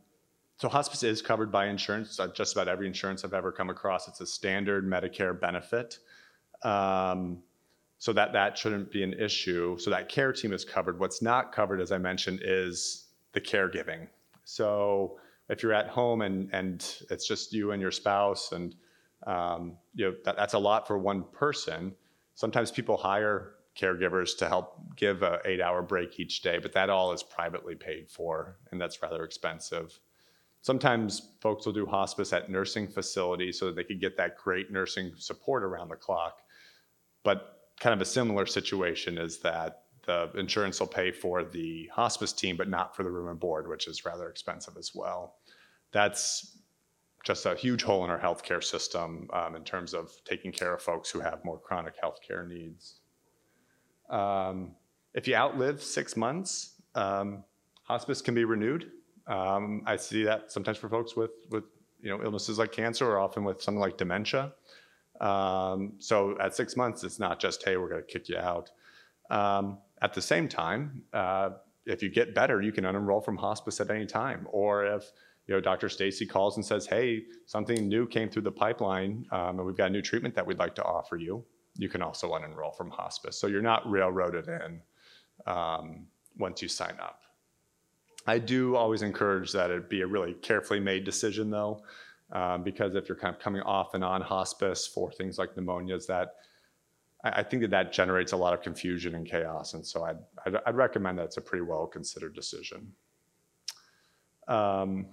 [0.59, 4.09] so, hospice is covered by insurance, just about every insurance I've ever come across.
[4.09, 5.99] It's a standard Medicare benefit.
[6.63, 7.43] Um,
[7.99, 9.79] so that that shouldn't be an issue.
[9.79, 10.99] So that care team is covered.
[10.99, 14.09] What's not covered, as I mentioned, is the caregiving.
[14.45, 18.75] So if you're at home and and it's just you and your spouse, and
[19.27, 21.95] um, you know that, that's a lot for one person.
[22.35, 26.91] Sometimes people hire caregivers to help give a eight hour break each day, but that
[26.91, 30.01] all is privately paid for, and that's rather expensive.
[30.63, 34.73] Sometimes folks will do hospice at nursing facilities so that they can get that great
[34.73, 36.43] nursing support around the clock.
[37.27, 42.33] But kind of a similar situation is that the insurance will pay for the hospice
[42.33, 45.35] team, but not for the room and board, which is rather expensive as well.
[45.91, 46.59] That's
[47.25, 50.81] just a huge hole in our healthcare system um, in terms of taking care of
[50.81, 53.01] folks who have more chronic healthcare needs.
[54.09, 54.77] Um,
[55.13, 57.43] if you outlive six months, um,
[57.83, 58.93] hospice can be renewed.
[59.27, 61.65] Um, I see that sometimes for folks with with
[62.01, 64.53] you know illnesses like cancer or often with something like dementia.
[65.21, 68.71] Um, so at six months, it's not just hey, we're going to kick you out.
[69.31, 71.51] Um, at the same time, uh,
[71.87, 74.47] if you get better, you can unenroll from hospice at any time.
[74.51, 75.13] Or if
[75.47, 75.89] you know Dr.
[75.89, 79.87] Stacy calls and says, "Hey, something new came through the pipeline, um, and we've got
[79.87, 81.45] a new treatment that we'd like to offer you,"
[81.77, 83.39] you can also unenroll from hospice.
[83.39, 84.81] So you're not railroaded in
[85.47, 86.07] um,
[86.39, 87.23] once you sign up.
[88.27, 91.83] I do always encourage that it be a really carefully made decision, though,
[92.33, 96.07] um, because if you're kind of coming off and on hospice for things like pneumonias,
[96.07, 96.35] that
[97.25, 100.19] I, I think that that generates a lot of confusion and chaos, and so I'd,
[100.45, 102.93] I'd, I'd recommend that it's a pretty well considered decision.
[104.49, 105.07] Um,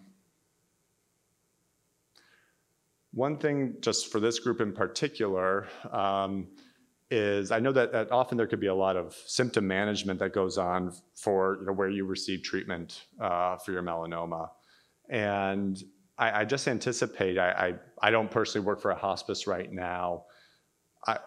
[3.13, 6.47] one thing, just for this group in particular, um,
[7.11, 10.33] is I know that, that, often there could be a lot of symptom management that
[10.33, 14.49] goes on for you know, where you receive treatment uh, for your melanoma.
[15.09, 15.81] And
[16.17, 20.25] I, I just anticipate, I, I, I, don't personally work for a hospice right now.
[21.07, 21.17] I,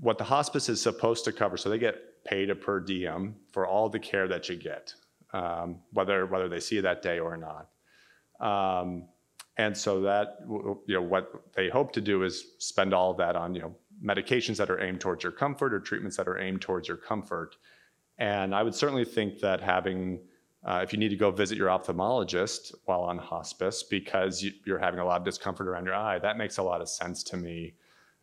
[0.00, 3.66] what the hospice is supposed to cover, so they get paid a per diem for
[3.66, 4.94] all the care that you get,
[5.32, 7.68] um, whether, whether they see you that day or not.
[8.40, 9.08] Um,
[9.56, 13.36] and so that, you know, what they hope to do is spend all of that
[13.36, 16.62] on, you know, medications that are aimed towards your comfort or treatments that are aimed
[16.62, 17.56] towards your comfort.
[18.18, 20.20] And I would certainly think that having,
[20.64, 24.78] uh, if you need to go visit your ophthalmologist while on hospice because you, are
[24.78, 27.36] having a lot of discomfort around your eye, that makes a lot of sense to
[27.36, 27.72] me.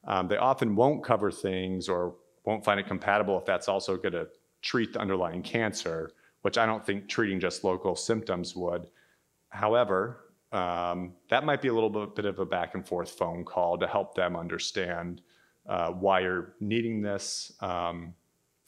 [0.05, 2.15] Um, they often won't cover things or
[2.45, 4.27] won't find it compatible if that's also going to
[4.61, 6.11] treat the underlying cancer,
[6.43, 8.87] which I don't think treating just local symptoms would.
[9.49, 13.43] However, um, that might be a little bit, bit, of a back and forth phone
[13.43, 15.21] call to help them understand
[15.67, 17.51] uh, why you're needing this.
[17.59, 18.13] Um,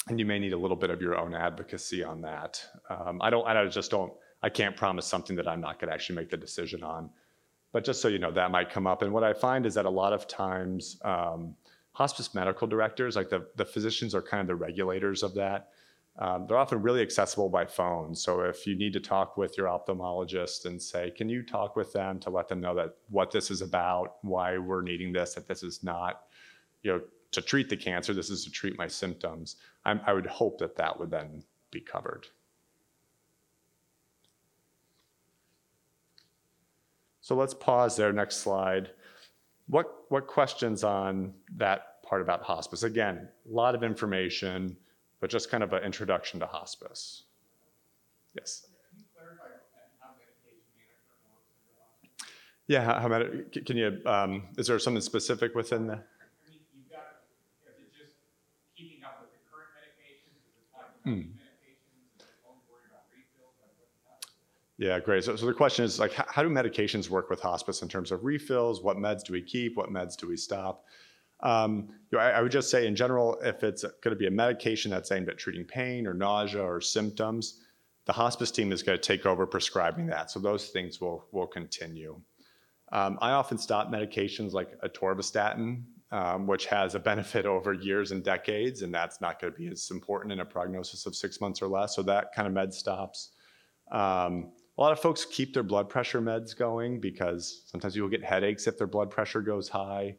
[0.09, 2.63] and you may need a little bit of your own advocacy on that.
[2.89, 5.93] Um, I don't, I just don't, I can't promise something that I'm not going to
[5.93, 7.09] actually make the decision on.
[7.71, 9.03] But just so you know, that might come up.
[9.03, 11.55] And what I find is that a lot of times, um,
[11.91, 15.69] hospice medical directors, like the, the physicians, are kind of the regulators of that.
[16.17, 18.15] Um, they're often really accessible by phone.
[18.15, 21.93] So if you need to talk with your ophthalmologist and say, can you talk with
[21.93, 25.47] them to let them know that what this is about, why we're needing this, that
[25.47, 26.23] this is not,
[26.81, 27.01] you know,
[27.31, 29.57] to treat the cancer, this is to treat my symptoms.
[29.85, 32.27] I'm, I would hope that that would then be covered.
[37.21, 38.11] So let's pause there.
[38.11, 38.91] Next slide.
[39.67, 42.81] What, what questions on that part about hospice?
[42.83, 44.75] Again, a lot of information
[45.19, 47.23] but just kind of an introduction to hospice.
[48.35, 48.67] Yes.
[52.67, 53.23] Yeah, how, how
[53.65, 56.03] can you, um, is there something specific within the?
[61.09, 61.21] Hmm.
[64.77, 65.25] Yeah, great.
[65.25, 68.11] So, so the question is like, how, how do medications work with hospice in terms
[68.11, 68.81] of refills?
[68.81, 69.75] What meds do we keep?
[69.75, 70.85] What meds do we stop?
[71.41, 74.27] Um, you know, I, I, would just say in general, if it's going to be
[74.27, 77.61] a medication that's aimed at treating pain or nausea or symptoms,
[78.05, 80.31] the hospice team is going to take over prescribing that.
[80.31, 82.19] So those things will will continue.
[82.91, 88.23] Um, I often stop medications like atorvastatin, um, which has a benefit over years and
[88.23, 91.61] decades, and that's not going to be as important in a prognosis of six months
[91.61, 91.95] or less.
[91.95, 93.31] So that kind of med stops.
[93.91, 98.23] Um, a lot of folks keep their blood pressure meds going because sometimes will get
[98.23, 100.15] headaches if their blood pressure goes high.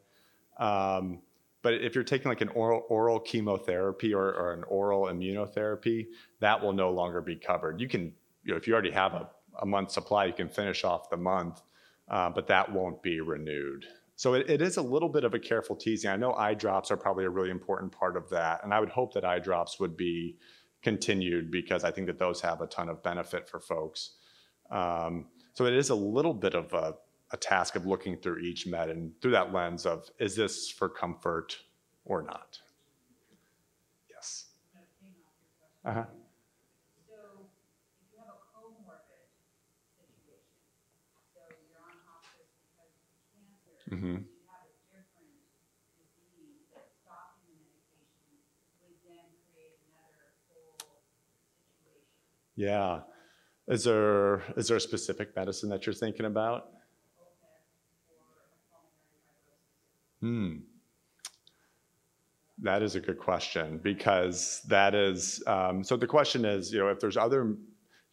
[0.59, 1.21] Um,
[1.63, 6.07] but if you're taking like an oral, oral chemotherapy or, or, an oral immunotherapy,
[6.39, 7.79] that will no longer be covered.
[7.79, 8.13] You can,
[8.43, 9.29] you know, if you already have a,
[9.61, 11.61] a month supply, you can finish off the month,
[12.07, 13.85] uh, but that won't be renewed.
[14.21, 16.11] So it, it is a little bit of a careful teasing.
[16.11, 18.89] I know eye drops are probably a really important part of that, and I would
[18.89, 20.37] hope that eye drops would be
[20.83, 24.11] continued because I think that those have a ton of benefit for folks.
[24.69, 26.93] Um, so it is a little bit of a
[27.31, 30.87] a task of looking through each med and through that lens of is this for
[30.87, 31.57] comfort
[32.05, 32.59] or not?
[34.07, 34.49] Yes.
[35.83, 36.03] Uh-huh.
[37.09, 37.15] So
[37.97, 39.33] if you have a comorbid
[39.97, 40.61] situation,
[41.33, 43.31] so you're on hospice because of cancer, mm-hmm.
[43.31, 44.25] you have a different disease that stopping the medication would then create another whole situation.
[52.55, 52.99] Yeah.
[53.67, 56.69] Is there is there a specific medicine that you're thinking about?
[60.19, 60.57] Hmm.
[62.59, 65.97] That is a good question because that is um, so.
[65.97, 67.55] The question is, you know, if there's other,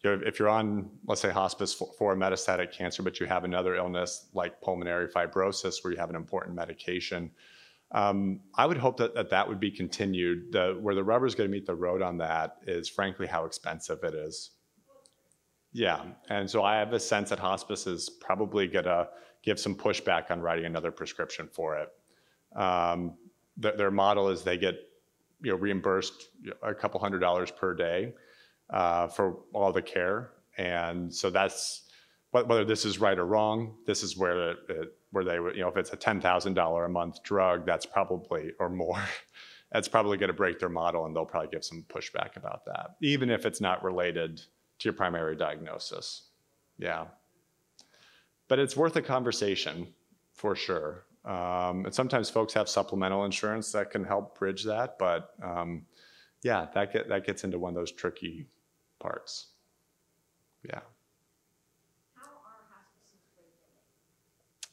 [0.03, 3.43] you know, if you're on, let's say, hospice for, for metastatic cancer, but you have
[3.43, 7.31] another illness like pulmonary fibrosis where you have an important medication,
[7.91, 10.51] um, I would hope that, that that would be continued.
[10.51, 13.45] The, where the rubber is going to meet the road on that is, frankly, how
[13.45, 14.51] expensive it is.
[15.73, 19.09] Yeah, and so I have a sense that hospice is probably going to
[19.43, 21.89] give some pushback on writing another prescription for it.
[22.59, 23.15] Um,
[23.61, 24.75] th- their model is they get
[25.41, 26.29] you know, reimbursed
[26.63, 28.13] a couple hundred dollars per day
[28.69, 30.31] uh, for all the care.
[30.57, 31.89] And so that's
[32.31, 33.75] whether this is right or wrong.
[33.85, 36.89] This is where it, where they you know, if it's a ten thousand dollar a
[36.89, 39.03] month drug, that's probably or more.
[39.71, 42.95] that's probably going to break their model, and they'll probably give some pushback about that,
[43.01, 46.29] even if it's not related to your primary diagnosis.
[46.77, 47.05] Yeah,
[48.47, 49.87] but it's worth a conversation
[50.33, 51.05] for sure.
[51.25, 55.85] Um, and sometimes folks have supplemental insurance that can help bridge that, but um,
[56.43, 58.47] yeah, that get, that gets into one of those tricky
[58.99, 59.47] parts.
[60.63, 60.81] Yeah.
[62.15, 63.19] Hospices?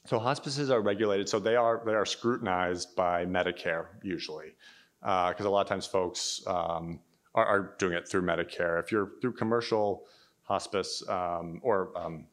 [0.04, 4.54] So hospices are regulated, so they are they are scrutinized by Medicare usually,
[5.00, 7.00] because a lot of times folks um,
[7.34, 8.82] are, are doing it through Medicare.
[8.82, 10.06] If you're through commercial
[10.42, 12.26] hospice um, or um,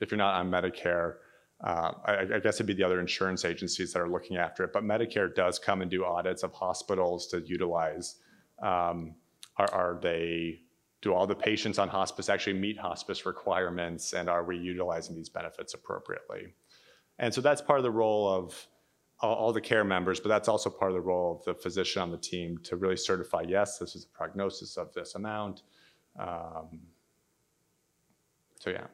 [0.00, 1.14] if you're not on Medicare,
[1.62, 4.72] uh, I, I guess it'd be the other insurance agencies that are looking after it.
[4.72, 8.16] But Medicare does come and do audits of hospitals to utilize.
[8.62, 9.14] Um,
[9.56, 10.60] are, are they
[11.04, 15.28] do all the patients on hospice actually meet hospice requirements, and are we utilizing these
[15.28, 16.54] benefits appropriately?
[17.18, 18.66] And so that's part of the role of
[19.20, 22.10] all, the care members, but that's also part of the role of the physician on
[22.10, 25.62] the team to really certify yes, this is a prognosis of this amount.
[26.18, 26.80] Um,
[28.60, 28.86] so yeah.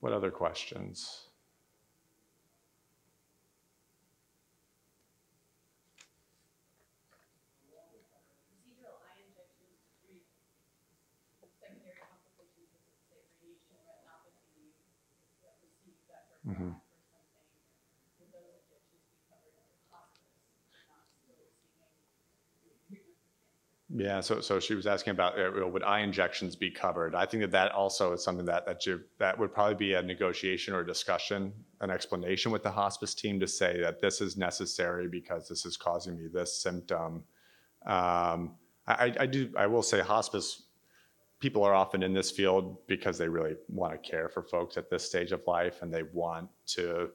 [0.00, 1.22] What other questions?
[8.56, 10.26] Procedural eye injections to treat
[11.60, 14.76] secondary complications of, say, radiation retinopathy
[15.42, 16.35] that receive that for Mhm.
[16.35, 16.35] or something.
[16.35, 16.76] Would those injections be covered under hospice, not still receiving treatment for cancer?
[23.88, 27.14] Yeah, so so she was asking about uh, would eye injections be covered?
[27.14, 30.02] I think that that also is something that that you that would probably be a
[30.02, 34.36] negotiation or a discussion, an explanation with the hospice team to say that this is
[34.36, 37.22] necessary because this is causing me this symptom.
[37.86, 38.56] Um,
[38.88, 40.64] I, I do I will say hospice
[41.38, 44.88] people are often in this field because they really want to care for folks at
[44.88, 47.10] this stage of life and they want to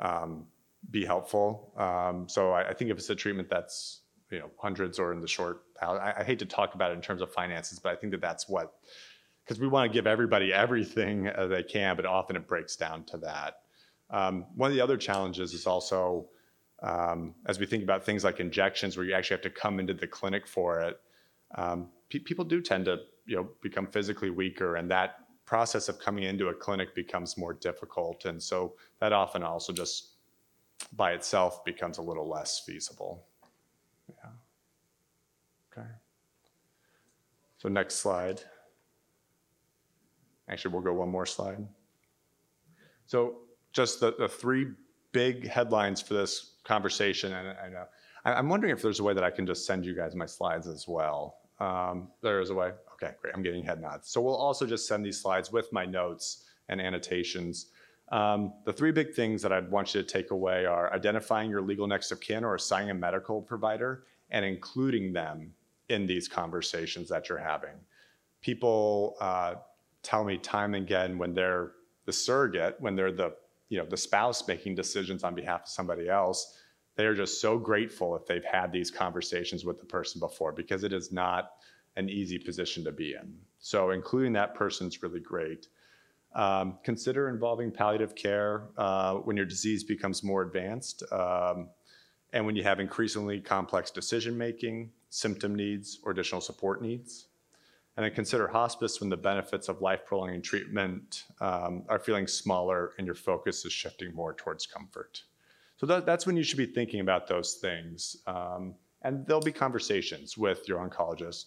[0.00, 0.46] um,
[0.90, 1.72] be helpful.
[1.76, 5.20] Um, so I, I think if it's a treatment that's you know hundreds or in
[5.20, 7.96] the short, I, I hate to talk about it in terms of finances, but I
[7.96, 8.74] think that that's what
[9.44, 13.04] because we want to give everybody everything uh, they can, but often it breaks down
[13.04, 13.58] to that.
[14.08, 16.28] Um, one of the other challenges is also
[16.82, 19.94] um, as we think about things like injections, where you actually have to come into
[19.94, 21.00] the clinic for it.
[21.56, 25.98] Um, pe- people do tend to you know become physically weaker, and that process of
[25.98, 30.12] coming into a clinic becomes more difficult, and so that often also just
[30.96, 33.26] by itself becomes a little less feasible.
[34.08, 34.30] Yeah.
[35.72, 35.88] Okay.
[37.58, 38.42] So next slide.
[40.48, 41.66] Actually, we'll go one more slide.
[43.06, 43.36] So
[43.72, 44.72] just the, the three
[45.12, 47.84] big headlines for this conversation, and I know uh,
[48.24, 50.26] I- I'm wondering if there's a way that I can just send you guys my
[50.26, 51.38] slides as well.
[51.60, 52.72] Um, there is a way.
[52.94, 53.34] Okay, great.
[53.34, 54.08] I'm getting head nods.
[54.08, 57.66] So we'll also just send these slides with my notes and annotations.
[58.10, 61.62] Um, the three big things that I'd want you to take away are identifying your
[61.62, 65.52] legal next of kin or assigning a medical provider and including them
[65.88, 67.74] in these conversations that you're having.
[68.40, 69.54] People uh,
[70.02, 71.72] tell me time and again when they're
[72.04, 73.34] the surrogate, when they're the
[73.70, 76.58] you know the spouse making decisions on behalf of somebody else,
[76.96, 80.84] they are just so grateful if they've had these conversations with the person before because
[80.84, 81.52] it is not
[81.96, 83.36] an easy position to be in.
[83.58, 85.68] So including that person is really great.
[86.34, 91.68] Um, consider involving palliative care uh, when your disease becomes more advanced um,
[92.32, 97.28] and when you have increasingly complex decision making, symptom needs, or additional support needs.
[97.96, 102.92] And then consider hospice when the benefits of life prolonging treatment um, are feeling smaller
[102.98, 105.22] and your focus is shifting more towards comfort.
[105.84, 108.16] So that, that's when you should be thinking about those things.
[108.26, 111.44] Um, and there'll be conversations with your oncologist.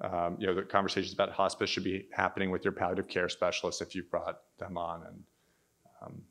[0.00, 3.82] Um, you know, the conversations about hospice should be happening with your palliative care specialist
[3.82, 5.02] if you've brought them on.
[5.04, 5.24] And
[6.00, 6.22] um,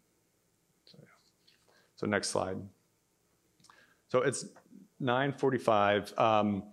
[0.85, 1.09] so, yeah.
[1.97, 2.55] so next slide.
[4.07, 4.45] So it's
[5.01, 6.17] 9:45.
[6.17, 6.63] Um,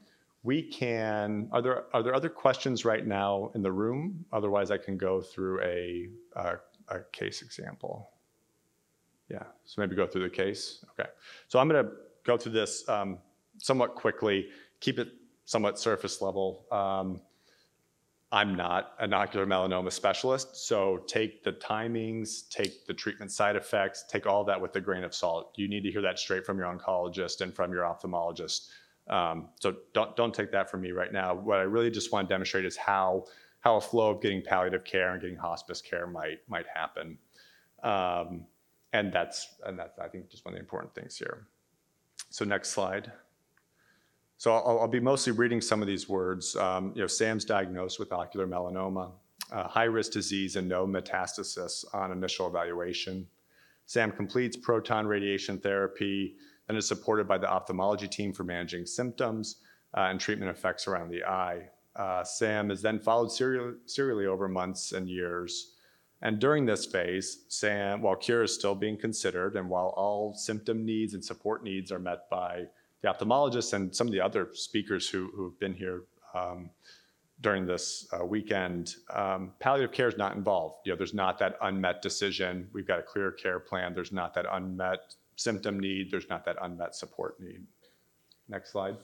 [0.44, 1.48] we can.
[1.50, 4.24] Are there are there other questions right now in the room?
[4.32, 8.10] Otherwise, I can go through a a, a case example.
[9.28, 10.84] Yeah, so maybe go through the case.
[10.98, 11.08] Okay,
[11.48, 11.92] so I'm going to
[12.24, 13.18] go through this um,
[13.58, 14.48] somewhat quickly,
[14.80, 15.08] keep it
[15.44, 16.66] somewhat surface level.
[16.72, 17.20] Um,
[18.30, 24.04] I'm not an ocular melanoma specialist, so take the timings, take the treatment side effects,
[24.08, 25.54] take all that with a grain of salt.
[25.56, 28.68] You need to hear that straight from your oncologist and from your ophthalmologist.
[29.08, 31.34] Um, so don't don't take that from me right now.
[31.34, 33.24] What I really just want to demonstrate is how
[33.60, 37.16] how a flow of getting palliative care and getting hospice care might might happen.
[37.82, 38.44] Um,
[38.92, 41.46] and that's and that's I think just one of the important things here.
[42.30, 43.12] So next slide.
[44.36, 46.54] So I'll, I'll be mostly reading some of these words.
[46.54, 49.10] Um, you know, Sam's diagnosed with ocular melanoma,
[49.50, 53.26] uh, high-risk disease and no metastasis on initial evaluation.
[53.86, 56.36] Sam completes proton radiation therapy
[56.68, 59.56] and is supported by the ophthalmology team for managing symptoms
[59.96, 61.68] uh, and treatment effects around the eye.
[61.96, 65.72] Uh, Sam is then followed serial, serially over months and years.
[66.20, 70.84] And during this phase, Sam, while cure is still being considered, and while all symptom
[70.84, 72.64] needs and support needs are met by
[73.02, 76.02] the ophthalmologist and some of the other speakers who, who've been here
[76.34, 76.70] um,
[77.40, 80.74] during this uh, weekend, um, palliative care is not involved.
[80.84, 82.68] You know, there's not that unmet decision.
[82.72, 83.94] We've got a clear care plan.
[83.94, 86.10] There's not that unmet symptom need.
[86.10, 87.62] There's not that unmet support need.
[88.48, 88.96] Next slide.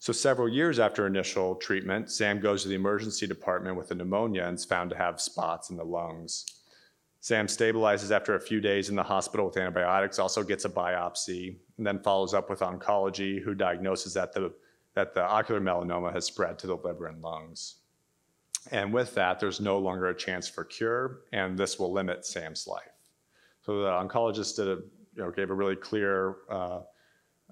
[0.00, 4.44] So several years after initial treatment, Sam goes to the emergency department with a pneumonia
[4.44, 6.46] and is found to have spots in the lungs.
[7.20, 11.56] Sam stabilizes after a few days in the hospital with antibiotics, also gets a biopsy,
[11.76, 14.54] and then follows up with oncology, who diagnoses that the,
[14.94, 17.76] that the ocular melanoma has spread to the liver and lungs.
[18.70, 22.66] And with that, there's no longer a chance for cure, and this will limit Sam's
[22.66, 22.96] life.
[23.66, 24.80] So the oncologist a,
[25.14, 26.80] you know, gave a really clear uh,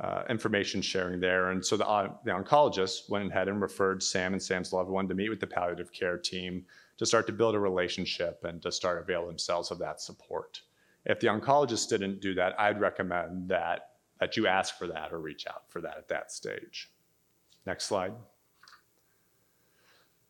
[0.00, 1.50] uh, information sharing there.
[1.50, 5.08] And so the, uh, the oncologist went ahead and referred Sam and Sam's loved one
[5.08, 6.64] to meet with the palliative care team
[6.98, 10.62] to start to build a relationship and to start avail themselves of that support.
[11.04, 13.90] If the oncologist didn't do that, I'd recommend that,
[14.20, 16.90] that you ask for that or reach out for that at that stage.
[17.66, 18.12] Next slide.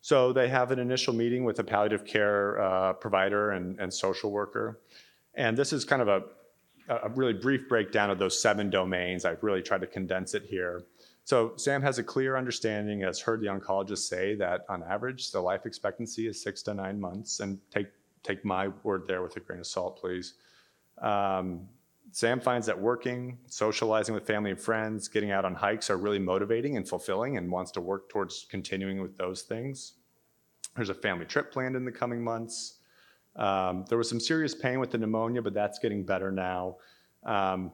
[0.01, 4.31] So they have an initial meeting with a palliative care uh, provider and, and social
[4.31, 4.79] worker.
[5.35, 6.23] And this is kind of a
[6.89, 9.23] a really brief breakdown of those seven domains.
[9.23, 10.83] I've really tried to condense it here.
[11.23, 15.39] So Sam has a clear understanding, has heard the oncologist say that on average, the
[15.39, 17.39] life expectancy is six to nine months.
[17.39, 17.87] And take,
[18.23, 20.33] take my word there with a grain of salt, please.
[20.99, 21.67] Um,
[22.11, 26.17] Sam finds that working, socializing with family and friends, getting out on hikes are really
[26.17, 29.93] motivating and fulfilling and wants to work towards continuing with those things.
[30.75, 32.78] There's a family trip planned in the coming months.
[33.39, 36.75] Um, there was some serious pain with the pneumonia, but that's getting better now.
[37.23, 37.71] Um,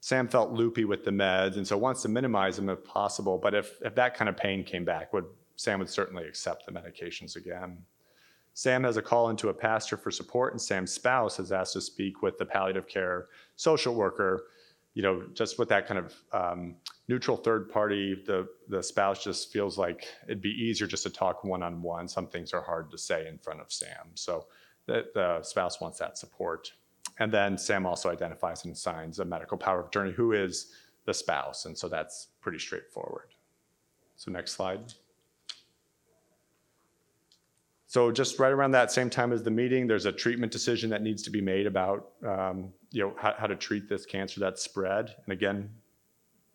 [0.00, 3.38] Sam felt loopy with the meds, and so wants to minimize them if possible.
[3.38, 5.26] But if, if that kind of pain came back, would
[5.56, 7.78] Sam would certainly accept the medications again.
[8.54, 11.80] Sam has a call into a pastor for support, and Sam's spouse has asked to
[11.80, 14.44] speak with the palliative care social worker.
[14.94, 16.76] You know, just with that kind of um,
[17.08, 21.44] neutral third party, the the spouse just feels like it'd be easier just to talk
[21.44, 22.08] one on one.
[22.08, 24.46] Some things are hard to say in front of Sam, so
[24.86, 26.72] the, the spouse wants that support.
[27.18, 30.72] And then Sam also identifies and assigns a medical power of attorney who is
[31.04, 31.66] the spouse.
[31.66, 33.28] And so that's pretty straightforward.
[34.16, 34.92] So next slide.
[37.86, 41.02] So just right around that same time as the meeting, there's a treatment decision that
[41.02, 44.62] needs to be made about um, you know how, how, to treat this cancer that's
[44.62, 45.14] spread.
[45.24, 45.70] And again,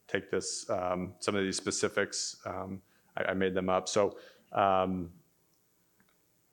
[0.08, 2.36] take this um, some of these specifics.
[2.46, 2.82] Um,
[3.16, 3.88] I, I, made them up.
[3.88, 4.18] So
[4.52, 5.12] um,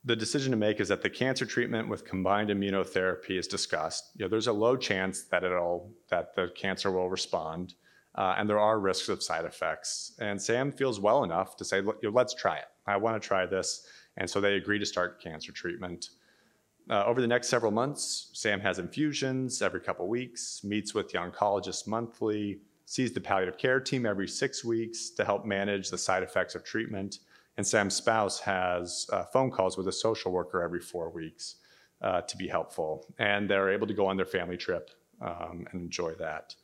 [0.07, 4.11] the decision to make is that the cancer treatment with combined immunotherapy is discussed.
[4.15, 7.73] You know, there's a low chance that it'll that the cancer will respond,
[8.15, 10.13] uh, and there are risks of side effects.
[10.19, 12.69] And Sam feels well enough to say, "Let's try it.
[12.85, 13.85] I want to try this."
[14.15, 16.09] And so they agree to start cancer treatment.
[16.89, 21.17] Uh, over the next several months, Sam has infusions every couple weeks, meets with the
[21.17, 26.23] oncologist monthly, sees the palliative care team every six weeks to help manage the side
[26.23, 27.19] effects of treatment
[27.57, 31.55] and Sam's spouse has uh, phone calls with a social worker every four weeks
[32.01, 33.05] uh, to be helpful.
[33.17, 34.91] And they're able to go on their family trip
[35.21, 36.55] um, and enjoy that.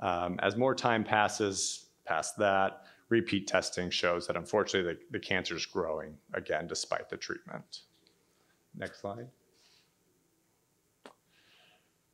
[0.00, 5.54] Um, as more time passes past that, repeat testing shows that unfortunately the, the cancer
[5.54, 7.82] is growing again despite the treatment.
[8.74, 9.28] Next slide.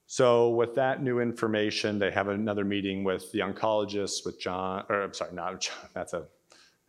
[0.06, 5.02] So with that new information, they have another meeting with the oncologist, with John, or
[5.02, 6.24] I'm sorry, not John, that's a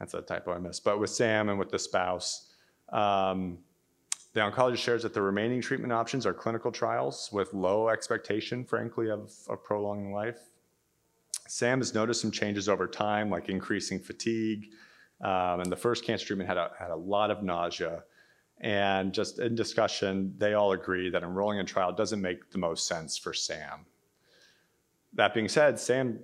[0.02, 0.84] that's a typo I missed.
[0.84, 2.50] But with Sam and with the spouse,
[2.92, 3.60] um,
[4.34, 9.12] the oncologist shares that the remaining treatment options are clinical trials with low expectation, frankly,
[9.12, 10.40] of, of prolonging life.
[11.48, 14.70] Sam has noticed some changes over time, like increasing fatigue.
[15.22, 18.04] Um, and the first cancer treatment had a, had a lot of nausea.
[18.60, 22.88] And just in discussion, they all agree that enrolling in trial doesn't make the most
[22.88, 23.86] sense for Sam.
[25.14, 26.20] That being said, Sam,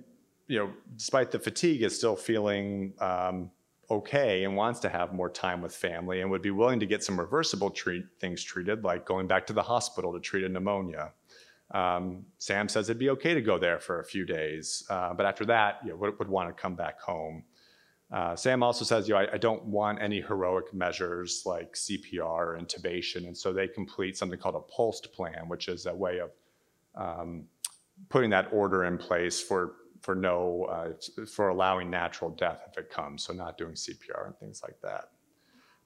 [0.48, 3.50] you know, despite the fatigue, is still feeling um,
[3.90, 7.02] okay and wants to have more time with family and would be willing to get
[7.02, 11.12] some reversible treat, things treated, like going back to the hospital to treat a pneumonia.
[11.70, 15.26] Um, Sam says it'd be okay to go there for a few days, uh, but
[15.26, 17.44] after that, you know, would, would want to come back home.
[18.10, 22.22] Uh, Sam also says, you know, I, I, don't want any heroic measures like CPR
[22.22, 26.20] or intubation, and so they complete something called a POLST plan, which is a way
[26.20, 26.30] of
[26.94, 27.44] um,
[28.08, 29.74] putting that order in place for
[30.08, 34.34] for no uh, for allowing natural death if it comes, so not doing CPR and
[34.38, 35.10] things like that.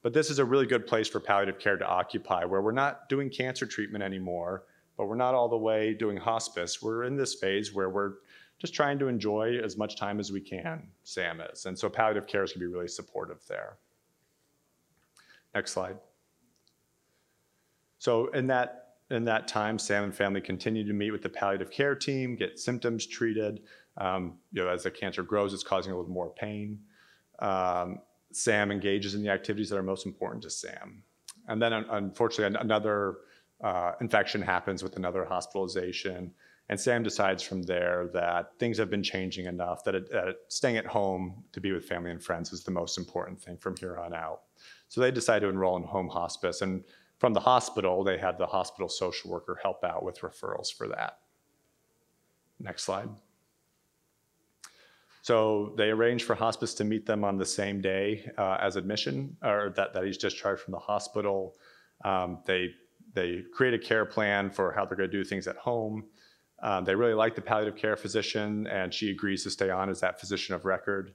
[0.00, 3.08] But this is a really good place for palliative care to occupy, where we're not
[3.08, 4.62] doing cancer treatment anymore,
[4.96, 6.80] but we're not all the way doing hospice.
[6.80, 8.12] We're in this phase where we're
[8.60, 11.66] just trying to enjoy as much time as we can, Sam is.
[11.66, 13.78] And so palliative care is going to be really supportive there.
[15.52, 15.96] Next slide.
[17.98, 21.70] So in that in that time, Sam and family continue to meet with the palliative
[21.70, 23.60] care team, get symptoms treated.
[23.98, 26.80] Um, you know, as the cancer grows, it's causing a little more pain.
[27.38, 28.00] Um,
[28.32, 31.02] Sam engages in the activities that are most important to Sam.
[31.48, 33.18] And then, unfortunately, another
[33.62, 36.32] uh, infection happens with another hospitalization.
[36.68, 40.76] And Sam decides from there that things have been changing enough that, it, that staying
[40.76, 43.98] at home to be with family and friends is the most important thing from here
[43.98, 44.42] on out.
[44.88, 46.62] So they decide to enroll in home hospice.
[46.62, 46.84] And
[47.18, 51.18] from the hospital, they had the hospital social worker help out with referrals for that.
[52.58, 53.08] Next slide.
[55.22, 59.36] So they arrange for hospice to meet them on the same day uh, as admission,
[59.42, 61.54] or that, that he's discharged from the hospital.
[62.04, 62.70] Um, they,
[63.14, 66.04] they create a care plan for how they're going to do things at home.
[66.60, 70.00] Um, they really like the palliative care physician, and she agrees to stay on as
[70.00, 71.14] that physician of record.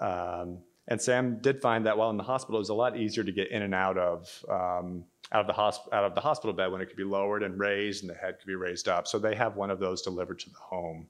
[0.00, 3.24] Um, and Sam did find that while in the hospital, it was a lot easier
[3.24, 6.52] to get in and out of um, out of the hosp- out of the hospital
[6.52, 9.06] bed when it could be lowered and raised, and the head could be raised up.
[9.06, 11.08] So they have one of those delivered to the home,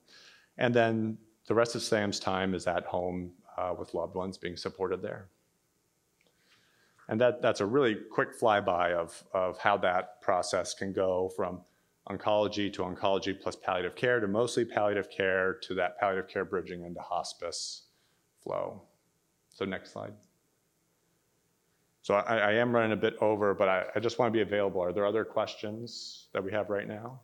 [0.58, 4.56] and then the rest of Sam's time is at home uh, with loved ones being
[4.56, 5.28] supported there.
[7.08, 11.60] And that, that's a really quick flyby of, of how that process can go from
[12.08, 16.84] oncology to oncology plus palliative care to mostly palliative care to that palliative care bridging
[16.84, 17.82] into hospice
[18.42, 18.82] flow.
[19.50, 20.14] So next slide.
[22.02, 24.42] So I, I am running a bit over, but I, I just want to be
[24.42, 24.82] available.
[24.82, 27.20] Are there other questions that we have right now?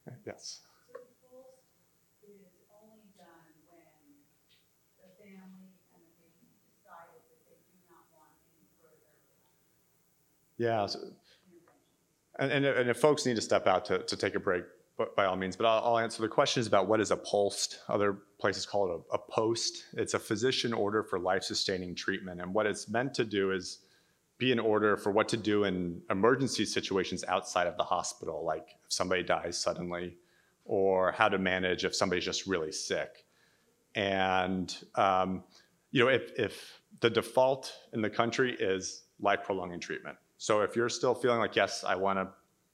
[0.11, 0.35] further
[10.57, 10.85] Yeah.
[10.85, 10.99] so-
[12.39, 14.63] And, and, and if folks need to step out to, to take a break,
[14.97, 17.17] but by all means, but I'll, I'll answer the question is about what is a
[17.17, 17.79] POLST.
[17.89, 19.85] Other places call it a, a post.
[19.93, 22.41] It's a physician order for life sustaining treatment.
[22.41, 23.79] And what it's meant to do is
[24.41, 28.75] be an order for what to do in emergency situations outside of the hospital, like
[28.83, 30.17] if somebody dies suddenly,
[30.65, 33.23] or how to manage if somebody's just really sick.
[33.93, 35.43] And, um,
[35.91, 40.17] you know, if, if the default in the country is life prolonging treatment.
[40.39, 42.27] So if you're still feeling like, yes, I want to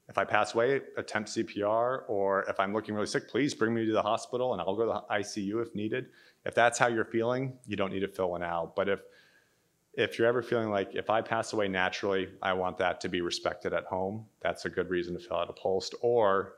[0.09, 3.85] if I pass away, attempt CPR, or if I'm looking really sick, please bring me
[3.85, 6.05] to the hospital and I'll go to the ICU if needed.
[6.45, 8.73] If that's how you're feeling, you don't need to fill one out.
[8.73, 9.01] But if
[9.97, 13.21] if you're ever feeling like if I pass away naturally, I want that to be
[13.21, 15.95] respected at home, that's a good reason to fill out a post.
[16.01, 16.53] Or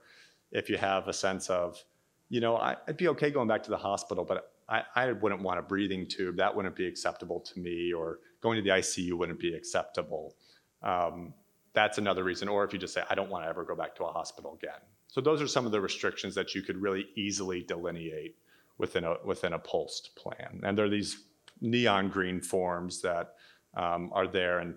[0.51, 1.81] if you have a sense of,
[2.27, 5.41] you know, I, would be okay going back to the hospital, but I, I wouldn't
[5.41, 6.35] want a breathing tube.
[6.35, 10.35] That wouldn't be acceptable to me, or going to the ICU wouldn't be acceptable.
[10.83, 11.33] Um,
[11.73, 12.49] that's another reason.
[12.49, 14.59] Or if you just say, I don't want to ever go back to a hospital
[14.61, 14.81] again.
[15.07, 18.35] So those are some of the restrictions that you could really easily delineate
[18.77, 20.59] within a within a POLST plan.
[20.63, 21.23] And there are these
[21.61, 23.35] neon green forms that
[23.75, 24.59] um, are there.
[24.59, 24.75] And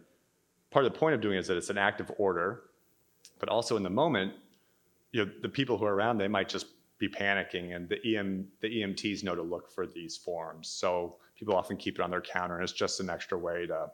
[0.71, 2.65] part of the point of doing it is that it's an active order,
[3.39, 4.33] but also in the moment,
[5.13, 6.67] you know, the people who are around they might just
[6.99, 10.69] be panicking, and the EM the EMTs know to look for these forms.
[10.69, 13.91] So people often keep it on their counter, and it's just an extra way to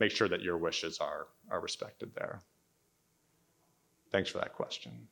[0.00, 2.40] make sure that your wishes are, are respected there.
[4.10, 5.08] Thanks for that question.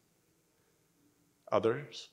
[1.53, 2.09] Others?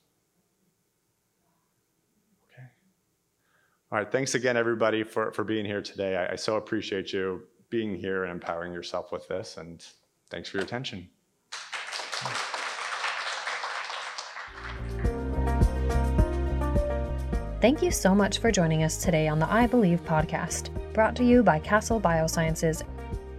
[3.94, 4.10] All right.
[4.10, 6.16] Thanks again, everybody, for, for being here today.
[6.16, 9.86] I, I so appreciate you being here and empowering yourself with this, and
[10.30, 11.08] thanks for your attention.
[17.60, 21.24] Thank you so much for joining us today on the I Believe podcast, brought to
[21.24, 22.82] you by Castle Biosciences.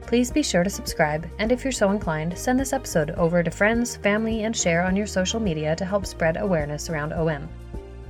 [0.04, 3.52] Please be sure to subscribe, and if you're so inclined, send this episode over to
[3.52, 7.50] friends, family, and share on your social media to help spread awareness around OM.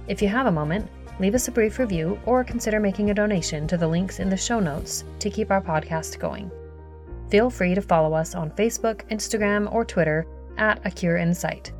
[0.07, 0.87] If you have a moment,
[1.19, 4.37] leave us a brief review or consider making a donation to the links in the
[4.37, 6.51] show notes to keep our podcast going.
[7.29, 11.71] Feel free to follow us on Facebook, Instagram, or Twitter at A Cure Insight.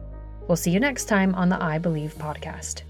[0.47, 2.84] We'll see you next time on the I Believe podcast.